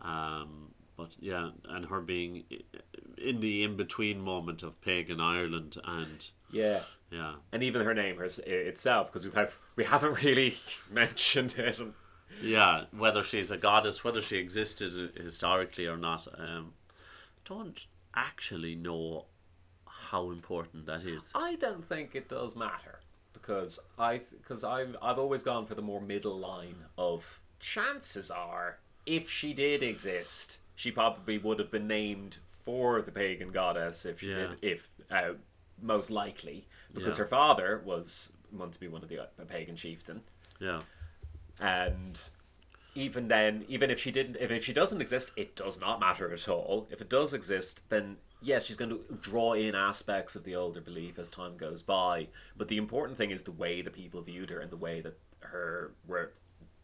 Um, 0.00 0.74
but 0.96 1.12
yeah, 1.20 1.50
and 1.68 1.86
her 1.86 2.00
being 2.00 2.44
in 3.16 3.38
the 3.40 3.62
in 3.62 3.76
between 3.76 4.20
moment 4.20 4.62
of 4.64 4.80
pagan 4.82 5.20
Ireland 5.20 5.76
and 5.84 6.28
Yeah. 6.50 6.80
yeah, 7.10 7.36
And 7.52 7.62
even 7.62 7.82
her 7.84 7.94
name 7.94 8.20
itself, 8.20 9.06
because 9.12 9.24
we 9.24 9.32
have 9.34 9.56
we 9.76 9.84
haven't 9.84 10.22
really 10.24 10.56
mentioned 10.90 11.54
it. 11.56 11.80
Yeah, 12.42 12.86
whether 12.90 13.22
she's 13.22 13.50
a 13.52 13.56
goddess, 13.56 14.02
whether 14.02 14.20
she 14.20 14.36
existed 14.38 15.12
historically 15.16 15.86
or 15.86 15.96
not, 15.96 16.26
um, 16.36 16.72
don't 17.44 17.80
actually 18.14 18.74
know 18.74 19.26
how 20.12 20.30
important 20.30 20.86
that 20.86 21.04
is. 21.04 21.30
I 21.34 21.56
don't 21.56 21.84
think 21.84 22.14
it 22.14 22.28
does 22.28 22.54
matter 22.54 23.00
because 23.32 23.80
I 23.98 24.20
because 24.40 24.62
I've 24.62 24.94
I've 25.02 25.18
always 25.18 25.42
gone 25.42 25.66
for 25.66 25.74
the 25.74 25.82
more 25.90 26.00
middle 26.00 26.38
line 26.38 26.76
of 26.96 27.40
chances 27.58 28.30
are 28.30 28.78
if 29.06 29.28
she 29.28 29.52
did 29.52 29.82
exist, 29.82 30.58
she 30.76 30.90
probably 30.92 31.38
would 31.38 31.58
have 31.58 31.70
been 31.70 31.88
named 31.88 32.36
for 32.64 33.02
the 33.02 33.10
pagan 33.10 33.50
goddess 33.50 34.04
if 34.04 34.20
she 34.20 34.28
Yeah. 34.28 34.48
did 34.50 34.58
if 34.62 34.90
uh, 35.10 35.32
most 35.80 36.10
likely 36.10 36.68
because 36.94 37.16
Yeah. 37.16 37.24
her 37.24 37.28
father 37.28 37.82
was 37.84 38.34
meant 38.52 38.74
to 38.74 38.80
be 38.80 38.88
one 38.88 39.02
of 39.02 39.08
the 39.08 39.18
uh, 39.18 39.26
pagan 39.48 39.74
chieftain 39.76 40.20
Yeah, 40.60 40.82
and 41.58 42.20
even 42.94 43.28
then 43.28 43.64
even 43.68 43.90
if 43.90 43.98
she 43.98 44.10
didn't 44.10 44.36
if, 44.36 44.50
if 44.50 44.64
she 44.64 44.72
doesn't 44.72 45.00
exist 45.00 45.32
it 45.36 45.56
does 45.56 45.80
not 45.80 45.98
matter 45.98 46.32
at 46.32 46.48
all 46.48 46.86
if 46.90 47.00
it 47.00 47.08
does 47.08 47.32
exist 47.34 47.88
then 47.88 48.18
yes 48.42 48.64
she's 48.64 48.76
going 48.76 48.90
to 48.90 49.00
draw 49.20 49.52
in 49.52 49.74
aspects 49.74 50.34
of 50.36 50.44
the 50.44 50.54
older 50.54 50.80
belief 50.80 51.18
as 51.18 51.30
time 51.30 51.56
goes 51.56 51.82
by 51.82 52.26
but 52.56 52.68
the 52.68 52.76
important 52.76 53.16
thing 53.16 53.30
is 53.30 53.42
the 53.44 53.52
way 53.52 53.82
the 53.82 53.90
people 53.90 54.20
viewed 54.20 54.50
her 54.50 54.60
and 54.60 54.70
the 54.70 54.76
way 54.76 55.00
that 55.00 55.18
her 55.40 55.92
wor- 56.06 56.32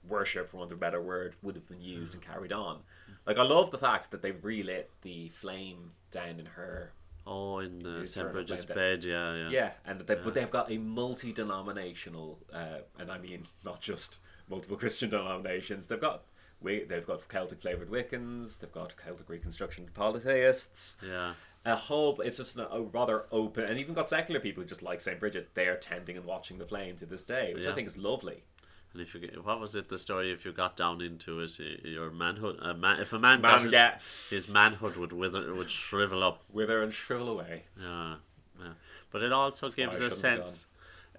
worship 0.08 0.50
for 0.50 0.58
want 0.58 0.70
of 0.72 0.78
a 0.78 0.80
better 0.80 1.00
word 1.02 1.34
would 1.42 1.54
have 1.54 1.68
been 1.68 1.80
used 1.80 2.14
and 2.14 2.22
carried 2.22 2.52
on 2.52 2.78
like 3.26 3.38
i 3.38 3.42
love 3.42 3.70
the 3.70 3.78
fact 3.78 4.10
that 4.10 4.22
they've 4.22 4.44
relit 4.44 4.90
the 5.02 5.28
flame 5.30 5.92
down 6.10 6.38
in 6.40 6.46
her 6.46 6.92
Oh, 7.30 7.58
in 7.58 8.06
St. 8.06 8.32
Bridget's 8.32 8.64
bed, 8.64 9.04
yeah, 9.04 9.34
yeah. 9.34 9.50
yeah, 9.50 9.70
and 9.84 10.00
they, 10.00 10.14
but 10.14 10.32
they've 10.32 10.48
got 10.48 10.72
a 10.72 10.78
multi-denominational, 10.78 12.38
uh, 12.54 12.78
and 12.98 13.10
I 13.12 13.18
mean 13.18 13.42
not 13.66 13.82
just 13.82 14.18
multiple 14.48 14.76
Christian 14.78 15.10
denominations. 15.10 15.88
They've 15.88 16.00
got 16.00 16.22
we, 16.60 16.84
they've 16.84 17.06
got 17.06 17.28
Celtic 17.28 17.60
flavored 17.60 17.90
Wiccans, 17.90 18.58
they've 18.58 18.72
got 18.72 18.96
Celtic 18.96 19.28
Reconstruction 19.28 19.88
polytheists. 19.94 20.96
Yeah. 21.06 21.34
A 21.64 21.76
whole, 21.76 22.20
it's 22.20 22.38
just 22.38 22.56
a, 22.56 22.70
a 22.72 22.80
rather 22.80 23.24
open, 23.30 23.64
and 23.64 23.78
even 23.78 23.94
got 23.94 24.08
secular 24.08 24.40
people 24.40 24.62
who 24.62 24.68
just 24.68 24.82
like 24.82 25.00
Saint 25.00 25.20
Bridget. 25.20 25.50
They 25.54 25.66
are 25.66 25.76
tending 25.76 26.16
and 26.16 26.24
watching 26.24 26.58
the 26.58 26.64
flame 26.64 26.96
to 26.96 27.06
this 27.06 27.26
day, 27.26 27.52
which 27.54 27.66
I 27.66 27.74
think 27.74 27.88
is 27.88 27.98
lovely. 27.98 28.44
And 28.92 29.02
if 29.02 29.14
you 29.14 29.20
get, 29.20 29.44
what 29.44 29.60
was 29.60 29.74
it 29.74 29.88
the 29.90 29.98
story? 29.98 30.32
If 30.32 30.44
you 30.46 30.52
got 30.52 30.76
down 30.76 31.02
into 31.02 31.40
it, 31.40 31.58
your 31.84 32.10
manhood, 32.10 32.58
a 32.62 32.72
man, 32.74 33.00
if 33.00 33.12
a 33.12 33.18
man, 33.18 33.42
Man, 33.42 33.70
got 33.70 33.94
it, 33.94 34.00
his 34.30 34.48
manhood 34.48 34.96
would 34.96 35.12
wither, 35.12 35.52
would 35.54 35.68
shrivel 35.70 36.24
up. 36.24 36.42
wither 36.50 36.82
and 36.82 36.92
shrivel 36.94 37.28
away. 37.28 37.64
Yeah, 37.78 38.14
yeah. 38.58 38.72
But 39.10 39.22
it 39.22 39.32
also 39.32 39.68
gives 39.68 39.98
why 39.98 40.04
I 40.04 40.08
a 40.08 40.10
sense. 40.10 40.66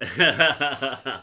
it 0.00 1.22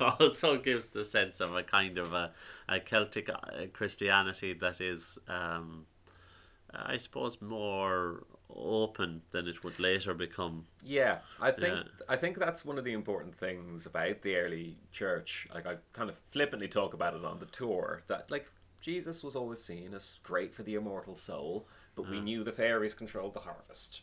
also 0.00 0.58
gives 0.58 0.90
the 0.90 1.04
sense 1.04 1.40
of 1.40 1.54
a 1.54 1.62
kind 1.62 1.98
of 1.98 2.12
a, 2.12 2.32
a 2.68 2.80
Celtic 2.80 3.30
uh, 3.30 3.66
Christianity 3.72 4.52
that 4.54 4.80
is, 4.80 5.18
um, 5.28 5.86
I 6.74 6.96
suppose, 6.96 7.40
more 7.40 8.24
open 8.48 9.22
than 9.30 9.48
it 9.48 9.62
would 9.64 9.78
later 9.78 10.14
become. 10.14 10.66
Yeah, 10.82 11.18
I 11.40 11.50
think 11.50 11.74
Yeah. 11.74 12.04
I 12.08 12.16
think 12.16 12.38
that's 12.38 12.64
one 12.64 12.78
of 12.78 12.84
the 12.84 12.92
important 12.92 13.36
things 13.36 13.86
about 13.86 14.22
the 14.22 14.36
early 14.36 14.78
church. 14.92 15.48
Like 15.54 15.66
I 15.66 15.76
kind 15.92 16.10
of 16.10 16.18
flippantly 16.30 16.68
talk 16.68 16.94
about 16.94 17.14
it 17.14 17.24
on 17.24 17.38
the 17.38 17.46
tour 17.46 18.02
that 18.08 18.30
like 18.30 18.50
Jesus 18.80 19.22
was 19.22 19.36
always 19.36 19.62
seen 19.62 19.94
as 19.94 20.18
great 20.22 20.54
for 20.54 20.62
the 20.62 20.74
immortal 20.74 21.14
soul, 21.14 21.66
but 21.94 22.08
we 22.08 22.18
hmm. 22.18 22.24
knew 22.24 22.44
the 22.44 22.52
fairies 22.52 22.94
controlled 22.94 23.34
the 23.34 23.40
harvest. 23.40 24.02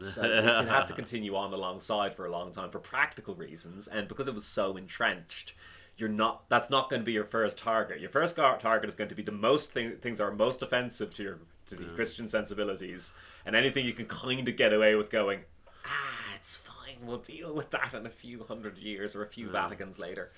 So 0.00 0.22
it 0.24 0.44
had 0.68 0.86
to 0.86 0.92
continue 0.94 1.36
on 1.36 1.52
alongside 1.52 2.14
for 2.14 2.26
a 2.26 2.30
long 2.30 2.52
time 2.52 2.70
for 2.70 2.80
practical 2.80 3.34
reasons, 3.34 3.88
and 3.88 4.08
because 4.08 4.28
it 4.28 4.34
was 4.34 4.44
so 4.44 4.76
entrenched, 4.76 5.54
you're 5.96 6.08
not. 6.08 6.48
That's 6.48 6.68
not 6.68 6.90
going 6.90 7.00
to 7.00 7.06
be 7.06 7.12
your 7.12 7.24
first 7.24 7.56
target. 7.56 8.00
Your 8.00 8.10
first 8.10 8.36
target 8.36 8.88
is 8.88 8.94
going 8.94 9.08
to 9.08 9.14
be 9.14 9.22
the 9.22 9.32
most 9.32 9.72
thing, 9.72 9.96
things 9.96 10.20
are 10.20 10.32
most 10.32 10.60
offensive 10.60 11.14
to 11.14 11.22
your 11.22 11.38
to 11.68 11.74
the 11.76 11.84
Christian 11.94 12.28
sensibilities, 12.28 13.16
and 13.44 13.54
anything 13.56 13.84
you 13.86 13.92
can 13.92 14.06
kind 14.06 14.46
of 14.48 14.56
get 14.56 14.72
away 14.72 14.94
with 14.94 15.10
going. 15.10 15.40
Ah, 15.84 16.34
it's 16.36 16.56
fine. 16.56 16.96
We'll 17.04 17.18
deal 17.18 17.54
with 17.54 17.70
that 17.70 17.94
in 17.94 18.06
a 18.06 18.10
few 18.10 18.44
hundred 18.44 18.78
years 18.78 19.14
or 19.16 19.22
a 19.22 19.28
few 19.28 19.48
Vaticans 19.48 19.98
later. 19.98 20.30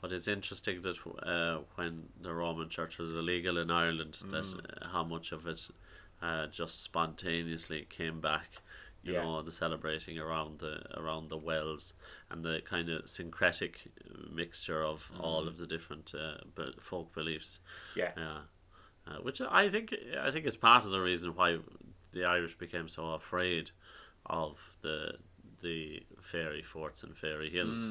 But 0.00 0.12
it's 0.12 0.28
interesting 0.28 0.82
that 0.82 0.96
uh, 1.26 1.62
when 1.76 2.08
the 2.20 2.32
Roman 2.34 2.68
Church 2.68 2.98
was 2.98 3.14
illegal 3.14 3.56
in 3.58 3.70
Ireland, 3.70 4.14
that 4.30 4.44
Mm. 4.44 4.82
uh, 4.82 4.88
how 4.88 5.02
much 5.04 5.32
of 5.32 5.46
it 5.46 5.68
uh, 6.22 6.46
just 6.46 6.82
spontaneously 6.82 7.86
came 7.88 8.20
back 8.20 8.62
You 9.02 9.12
Yeah. 9.12 9.22
know, 9.24 9.42
the 9.42 9.52
celebrating 9.52 10.18
around 10.18 10.60
the 10.60 10.80
around 10.98 11.28
the 11.28 11.36
wells 11.36 11.92
and 12.30 12.42
the 12.42 12.62
kind 12.64 12.88
of 12.88 13.02
syncretic 13.10 13.88
mixture 14.30 14.82
of 14.82 15.12
all 15.20 15.46
of 15.46 15.58
the 15.58 15.66
different 15.66 16.14
uh, 16.14 16.38
folk 16.80 17.12
beliefs. 17.12 17.60
Yeah. 17.94 18.12
Yeah, 18.16 18.40
uh, 19.06 19.16
which 19.22 19.40
I 19.40 19.68
think 19.68 19.94
I 20.20 20.30
think 20.30 20.46
is 20.46 20.56
part 20.56 20.84
of 20.84 20.90
the 20.90 21.00
reason 21.00 21.34
why 21.34 21.58
the 22.12 22.24
Irish 22.24 22.56
became 22.56 22.88
so 22.88 23.10
afraid 23.12 23.70
of 24.26 24.58
the 24.82 25.14
the 25.62 26.02
fairy 26.20 26.62
forts 26.62 27.02
and 27.02 27.16
fairy 27.16 27.50
hills. 27.50 27.88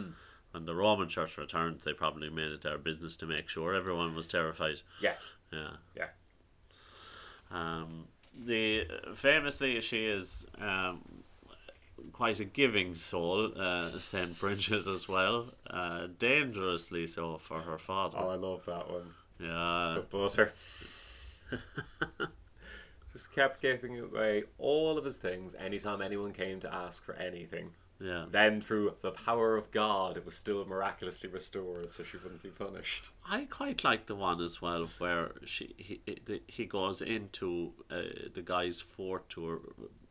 When 0.51 0.65
the 0.65 0.75
Roman 0.75 1.09
Church 1.09 1.35
returned, 1.39 1.79
they 1.83 1.93
probably 1.93 2.29
made 2.29 2.51
it 2.51 2.61
their 2.61 2.77
business 2.77 3.15
to 3.17 3.25
make 3.25 3.49
sure 3.49 3.73
everyone 3.73 4.13
was 4.13 4.27
terrified. 4.27 4.81
Yeah. 5.01 5.15
Yeah. 5.51 5.71
Yeah. 5.97 6.07
Um, 7.51 8.07
the 8.45 8.85
famously, 9.15 9.81
she 9.81 10.05
is 10.05 10.45
um, 10.59 11.01
quite 12.11 12.39
a 12.39 12.45
giving 12.45 12.93
soul, 12.95 13.51
uh, 13.59 13.97
Saint 13.99 14.39
Bridget 14.39 14.85
as 14.87 15.07
well. 15.07 15.47
Uh, 15.67 16.07
dangerously 16.19 17.07
so 17.07 17.37
for 17.37 17.61
her 17.61 17.77
father. 17.79 18.17
Oh, 18.19 18.29
I 18.29 18.35
love 18.35 18.63
that 18.65 18.89
one. 18.91 19.13
yeah. 19.39 19.95
The 19.95 20.01
butter. 20.09 20.53
Just 23.13 23.33
kept 23.33 23.61
giving 23.61 23.99
away 23.99 24.43
all 24.57 24.97
of 24.97 25.05
his 25.05 25.17
things 25.17 25.53
anytime 25.55 26.01
anyone 26.01 26.33
came 26.33 26.59
to 26.61 26.73
ask 26.73 27.05
for 27.05 27.13
anything. 27.15 27.69
Yeah. 27.99 28.25
Then, 28.29 28.59
through 28.59 28.95
the 29.01 29.11
power 29.11 29.55
of 29.55 29.69
God, 29.71 30.17
it 30.17 30.25
was 30.25 30.35
still 30.35 30.65
miraculously 30.65 31.29
restored, 31.29 31.93
so 31.93 32.03
she 32.03 32.17
wouldn't 32.17 32.41
be 32.41 32.49
punished. 32.49 33.09
I 33.29 33.45
quite 33.45 33.83
like 33.83 34.07
the 34.07 34.15
one 34.15 34.41
as 34.41 34.61
well 34.61 34.89
where 34.97 35.31
she 35.45 35.75
he 35.77 36.01
he- 36.05 36.41
he 36.47 36.65
goes 36.65 37.01
into 37.01 37.73
uh, 37.91 38.01
the 38.33 38.41
guy's 38.41 38.81
fort 38.81 39.29
to 39.29 39.47
her, 39.47 39.59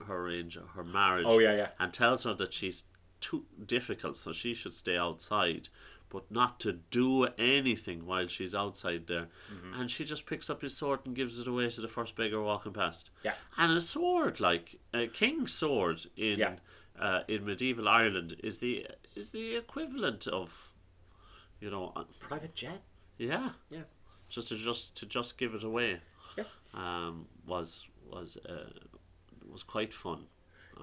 her 0.06 0.16
arrange 0.26 0.56
her 0.74 0.84
marriage. 0.84 1.26
Oh, 1.28 1.38
yeah, 1.40 1.56
yeah. 1.56 1.68
and 1.80 1.92
tells 1.92 2.22
her 2.22 2.34
that 2.34 2.54
she's 2.54 2.84
too 3.20 3.44
difficult, 3.66 4.16
so 4.16 4.32
she 4.32 4.54
should 4.54 4.74
stay 4.74 4.96
outside, 4.96 5.68
but 6.12 6.30
not 6.30 6.60
to 6.60 6.72
do 6.90 7.24
anything 7.38 8.04
while 8.06 8.28
she's 8.28 8.54
outside 8.54 9.06
there. 9.06 9.28
Mm-hmm. 9.52 9.80
And 9.80 9.90
she 9.90 10.04
just 10.04 10.26
picks 10.26 10.50
up 10.50 10.60
his 10.60 10.76
sword 10.76 11.00
and 11.06 11.16
gives 11.16 11.40
it 11.40 11.48
away 11.48 11.70
to 11.70 11.80
the 11.80 11.88
first 11.88 12.14
beggar 12.16 12.42
walking 12.42 12.74
past. 12.74 13.08
Yeah. 13.24 13.34
and 13.56 13.72
a 13.72 13.80
sword 13.80 14.38
like 14.38 14.76
a 14.92 15.06
king's 15.06 15.52
sword 15.54 16.02
in 16.16 16.38
Yeah. 16.38 16.56
uh, 17.00 17.20
in 17.28 17.44
medieval 17.46 17.88
Ireland 17.88 18.36
is 18.44 18.58
the 18.58 18.86
is 19.16 19.30
the 19.32 19.56
equivalent 19.56 20.26
of, 20.26 20.68
you 21.60 21.70
know. 21.70 21.92
uh, 21.96 22.04
Private 22.20 22.54
jet? 22.54 22.82
yeah, 23.18 23.50
Yeah. 23.70 23.84
just 24.28 24.48
to 24.48 24.56
just 24.56 24.94
to 24.98 25.06
just 25.06 25.38
give 25.38 25.54
it 25.54 25.64
away, 25.64 26.00
Yeah. 26.36 26.44
um, 26.74 27.26
was 27.46 27.86
was 28.10 28.36
uh, 28.48 28.68
was 29.50 29.62
quite 29.62 29.94
fun, 29.94 30.26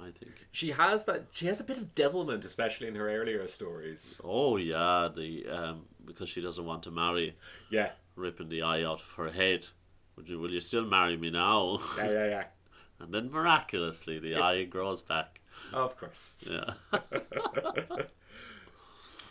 I 0.02 0.12
think. 0.12 0.32
She 0.52 0.72
has 0.72 1.06
that. 1.06 1.26
She 1.32 1.46
has 1.48 1.60
a 1.60 1.64
bit 1.64 1.78
of 1.78 1.94
devilment, 1.94 2.46
especially 2.46 2.88
in 2.88 2.96
her 2.96 3.10
earlier 3.10 3.48
stories. 3.48 4.20
Oh 4.24 4.58
yeah, 4.58 5.10
the 5.16 5.46
um, 5.48 5.86
because 6.06 6.30
she 6.30 6.42
doesn't 6.42 6.66
want 6.66 6.84
to 6.84 6.92
marry, 6.92 7.36
Yeah. 7.70 7.92
ripping 8.16 8.50
the 8.50 8.62
eye 8.62 8.84
out 8.84 9.02
of 9.02 9.12
her 9.18 9.30
head. 9.32 9.68
Would 10.16 10.30
you 10.30 10.40
will 10.40 10.52
you 10.52 10.62
still 10.62 10.86
marry 10.86 11.18
me 11.18 11.30
now? 11.30 11.80
Yeah, 11.98 12.10
yeah, 12.12 12.26
yeah. 12.28 12.44
and 13.00 13.14
then 13.14 13.30
miraculously 13.32 14.20
the 14.20 14.36
eye 14.36 14.64
grows 14.64 15.02
back. 15.02 15.40
Of 15.74 15.98
course. 15.98 16.38
Yeah, 16.50 16.74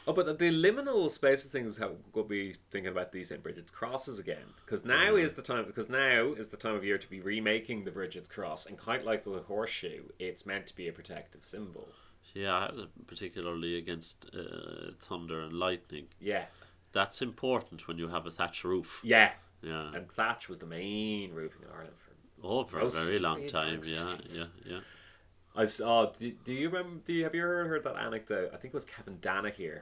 Oh, 0.09 0.15
but 0.15 0.39
the 0.39 0.51
liminal 0.51 1.11
space 1.11 1.45
of 1.45 1.51
things 1.51 1.77
have 1.77 1.93
got 2.15 2.31
me 2.31 2.55
thinking 2.71 2.91
about 2.91 3.13
these 3.13 3.29
St. 3.29 3.43
Bridget's 3.43 3.71
crosses 3.71 4.19
again. 4.19 4.55
Because 4.65 4.83
now 4.83 5.17
is 5.17 5.35
the 5.35 5.43
time. 5.43 5.67
Because 5.67 5.91
now 5.91 6.33
is 6.33 6.49
the 6.49 6.57
time 6.57 6.75
of 6.75 6.83
year 6.83 6.97
to 6.97 7.11
be 7.11 7.21
remaking 7.21 7.85
the 7.85 7.91
Bridget's 7.91 8.27
cross, 8.27 8.65
and 8.65 8.79
quite 8.79 9.05
like 9.05 9.25
the 9.25 9.41
horseshoe, 9.47 10.05
it's 10.19 10.47
meant 10.47 10.67
to 10.69 10.75
be 10.75 10.89
a 10.89 10.93
protective 10.93 11.45
symbol. 11.45 11.89
yeah, 12.33 12.71
particularly 13.07 13.77
against 13.77 14.31
uh, 14.35 14.93
thunder 14.99 15.43
and 15.43 15.53
lightning. 15.53 16.07
Yeah, 16.19 16.47
That's 16.93 17.21
important 17.21 17.87
when 17.87 17.99
you 17.99 18.09
have 18.09 18.27
a 18.27 18.31
thatch 18.31 18.65
roof. 18.65 19.01
yeah. 19.05 19.33
Yeah, 19.61 19.91
And 19.93 20.09
thatch 20.13 20.49
was 20.49 20.61
the 20.61 20.67
main 20.67 21.33
roofing 21.33 21.63
in 21.65 21.69
Ireland 21.75 21.97
for 21.99 22.13
oh, 22.47 22.63
for 22.65 22.79
a 22.79 22.89
very 22.89 23.19
long 23.19 23.49
time. 23.49 23.81
Yeah, 23.85 24.17
yeah, 24.29 24.45
yeah. 24.65 24.81
I 25.57 25.65
saw. 25.65 26.07
Do, 26.07 26.31
do 26.45 26.53
you 26.53 26.69
remember? 26.69 27.01
Do 27.05 27.13
you, 27.13 27.25
have 27.25 27.35
you 27.35 27.43
ever 27.43 27.67
heard 27.67 27.83
that 27.83 27.97
anecdote? 27.97 28.51
I 28.55 28.57
think 28.57 28.73
it 28.73 28.75
was 28.75 28.85
Kevin 28.85 29.19
Danaher 29.19 29.81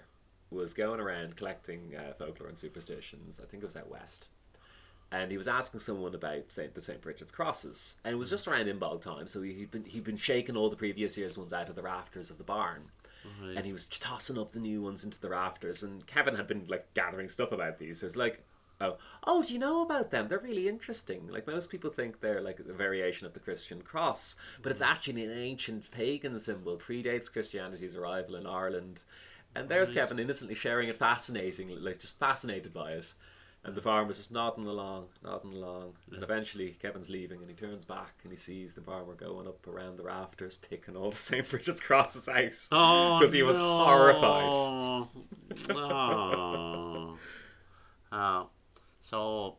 was 0.57 0.75
going 0.75 1.01
around 1.01 1.37
collecting 1.37 1.95
uh, 1.97 2.13
folklore 2.15 2.49
and 2.49 2.59
superstitions. 2.59 3.41
I 3.43 3.47
think 3.47 3.63
it 3.63 3.67
was 3.67 3.77
out 3.77 3.91
west, 3.91 4.29
and 5.13 5.31
he 5.31 5.39
was 5.39 5.49
asking 5.49 5.81
someone 5.81 6.15
about 6.15 6.51
Saint 6.51 6.75
the 6.75 6.83
Saint 6.83 7.01
Bridget's 7.01 7.33
crosses, 7.33 7.97
and 8.05 8.15
it 8.15 8.19
was 8.19 8.31
just 8.31 8.49
around 8.49 8.67
Imbolc 8.67 9.03
time. 9.03 9.29
So 9.29 9.43
he, 9.43 9.53
he'd 9.53 9.71
been 9.71 9.85
he'd 9.85 10.05
been 10.05 10.17
shaking 10.17 10.57
all 10.57 10.71
the 10.71 10.77
previous 10.77 11.17
year's 11.17 11.39
ones 11.39 11.53
out 11.53 11.69
of 11.69 11.77
the 11.77 11.83
rafters 11.83 12.31
of 12.31 12.39
the 12.39 12.45
barn. 12.45 12.91
Right. 13.43 13.57
And 13.57 13.67
he 13.67 13.73
was 13.73 13.87
tossing 13.87 14.39
up 14.39 14.53
the 14.53 14.61
new 14.61 14.83
ones 14.83 15.05
into 15.05 15.21
the 15.21 15.29
rafters, 15.29 15.83
and 15.83 16.07
Kevin 16.07 16.37
had 16.37 16.47
been 16.47 16.67
like 16.69 16.93
gathering 16.95 17.29
stuff 17.29 17.51
about 17.51 17.79
these. 17.79 18.01
So 18.01 18.07
it's 18.07 18.17
like, 18.17 18.45
oh, 18.81 18.97
oh, 19.25 19.43
do 19.43 19.53
you 19.53 19.59
know 19.59 19.83
about 19.83 20.11
them? 20.11 20.29
They're 20.29 20.39
really 20.39 20.69
interesting. 20.69 21.29
Like 21.29 21.47
most 21.47 21.71
people 21.71 21.91
think 21.91 22.21
they're 22.21 22.41
like 22.41 22.61
a 22.61 22.73
variation 22.73 23.27
of 23.27 23.33
the 23.33 23.41
Christian 23.41 23.83
cross, 23.83 24.37
but 24.63 24.73
it's 24.73 24.83
actually 24.83 25.25
an 25.25 25.37
ancient 25.37 25.91
pagan 25.91 26.39
symbol, 26.39 26.77
predates 26.77 27.33
Christianity's 27.33 27.97
arrival 27.97 28.37
in 28.37 28.47
Ireland. 28.47 29.05
And 29.57 29.69
there's 29.69 29.91
Kevin 29.91 30.19
innocently 30.19 30.55
sharing 30.55 30.89
it, 30.89 30.99
fascinating, 30.99 31.71
like 31.83 31.99
just 31.99 32.19
fascinated 32.19 32.73
by 32.75 32.93
it. 32.93 33.15
And 33.65 33.75
the 33.75 33.81
farmer's 33.81 34.19
just 34.19 34.31
nodding 34.31 34.67
along, 34.67 35.07
nodding 35.25 35.55
along. 35.55 35.95
And 36.13 36.23
eventually 36.23 36.77
Kevin's 36.81 37.11
leaving 37.11 37.41
and 37.41 37.49
he 37.49 37.55
turns 37.57 37.85
back 37.85 38.15
and 38.23 38.31
he 38.33 38.37
sees 38.39 38.75
the 38.75 38.81
farmer 38.81 39.15
going 39.15 39.49
up 39.49 39.67
around 39.67 39.97
the 39.97 40.05
rafters, 40.05 40.57
picking 40.57 40.95
all 40.95 41.11
the 41.11 41.17
St. 41.17 41.49
Bridget's 41.51 41.81
crosses 41.81 42.29
out. 42.29 42.53
Oh, 42.71 43.19
'Cause 43.21 43.33
he 43.33 43.43
was 43.43 43.59
no. 43.59 43.85
horrified. 43.85 44.53
Oh. 48.13 48.49
So, 49.01 49.57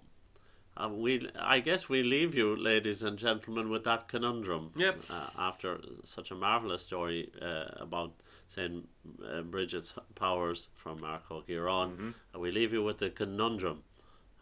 uh, 0.75 0.89
we 0.89 1.29
I 1.39 1.59
guess 1.59 1.89
we 1.89 2.03
leave 2.03 2.35
you, 2.35 2.55
ladies 2.55 3.03
and 3.03 3.17
gentlemen, 3.17 3.69
with 3.69 3.83
that 3.85 4.07
conundrum. 4.07 4.71
Yep. 4.75 5.01
Uh, 5.09 5.29
after 5.37 5.79
such 6.03 6.31
a 6.31 6.35
marvelous 6.35 6.81
story 6.83 7.31
uh, 7.41 7.65
about 7.77 8.13
Saint 8.47 8.87
uh, 9.29 9.41
Bridget's 9.41 9.93
powers 10.15 10.69
from 10.75 11.01
Marco 11.01 11.43
Giron, 11.47 11.91
Mm-hmm. 11.91 12.09
uh, 12.35 12.39
we 12.39 12.51
leave 12.51 12.71
you 12.73 12.83
with 12.83 12.99
the 12.99 13.09
conundrum: 13.09 13.83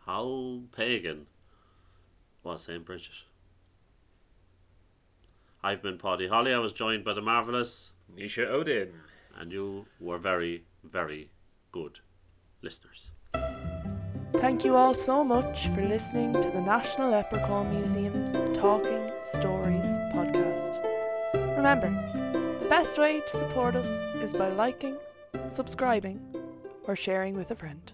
How 0.06 0.60
pagan 0.76 1.26
was 2.44 2.64
Saint 2.64 2.86
Bridget? 2.86 3.24
I've 5.64 5.82
been 5.82 5.98
Paddy 5.98 6.28
Holly. 6.28 6.54
I 6.54 6.60
was 6.60 6.74
joined 6.74 7.04
by 7.04 7.14
the 7.14 7.22
marvelous 7.22 7.92
Nisha 8.16 8.46
Odin. 8.48 8.94
and 9.38 9.52
you 9.52 9.86
were 10.00 10.18
very, 10.20 10.64
very 10.84 11.30
good 11.72 12.00
listeners. 12.62 13.12
Thank 14.36 14.64
you 14.64 14.76
all 14.76 14.94
so 14.94 15.24
much 15.24 15.68
for 15.70 15.82
listening 15.82 16.32
to 16.34 16.50
the 16.52 16.62
National 16.62 17.10
Leprechaun 17.12 17.70
Museum's 17.72 18.34
Talking 18.58 19.10
Stories 19.24 19.86
podcast. 20.14 20.84
Remember, 21.58 21.90
the 22.66 22.70
best 22.70 22.98
way 22.98 23.20
to 23.20 23.38
support 23.38 23.76
us 23.76 23.86
is 24.24 24.34
by 24.34 24.50
liking, 24.50 24.98
subscribing, 25.50 26.20
or 26.86 26.96
sharing 26.96 27.36
with 27.36 27.52
a 27.52 27.56
friend. 27.56 27.94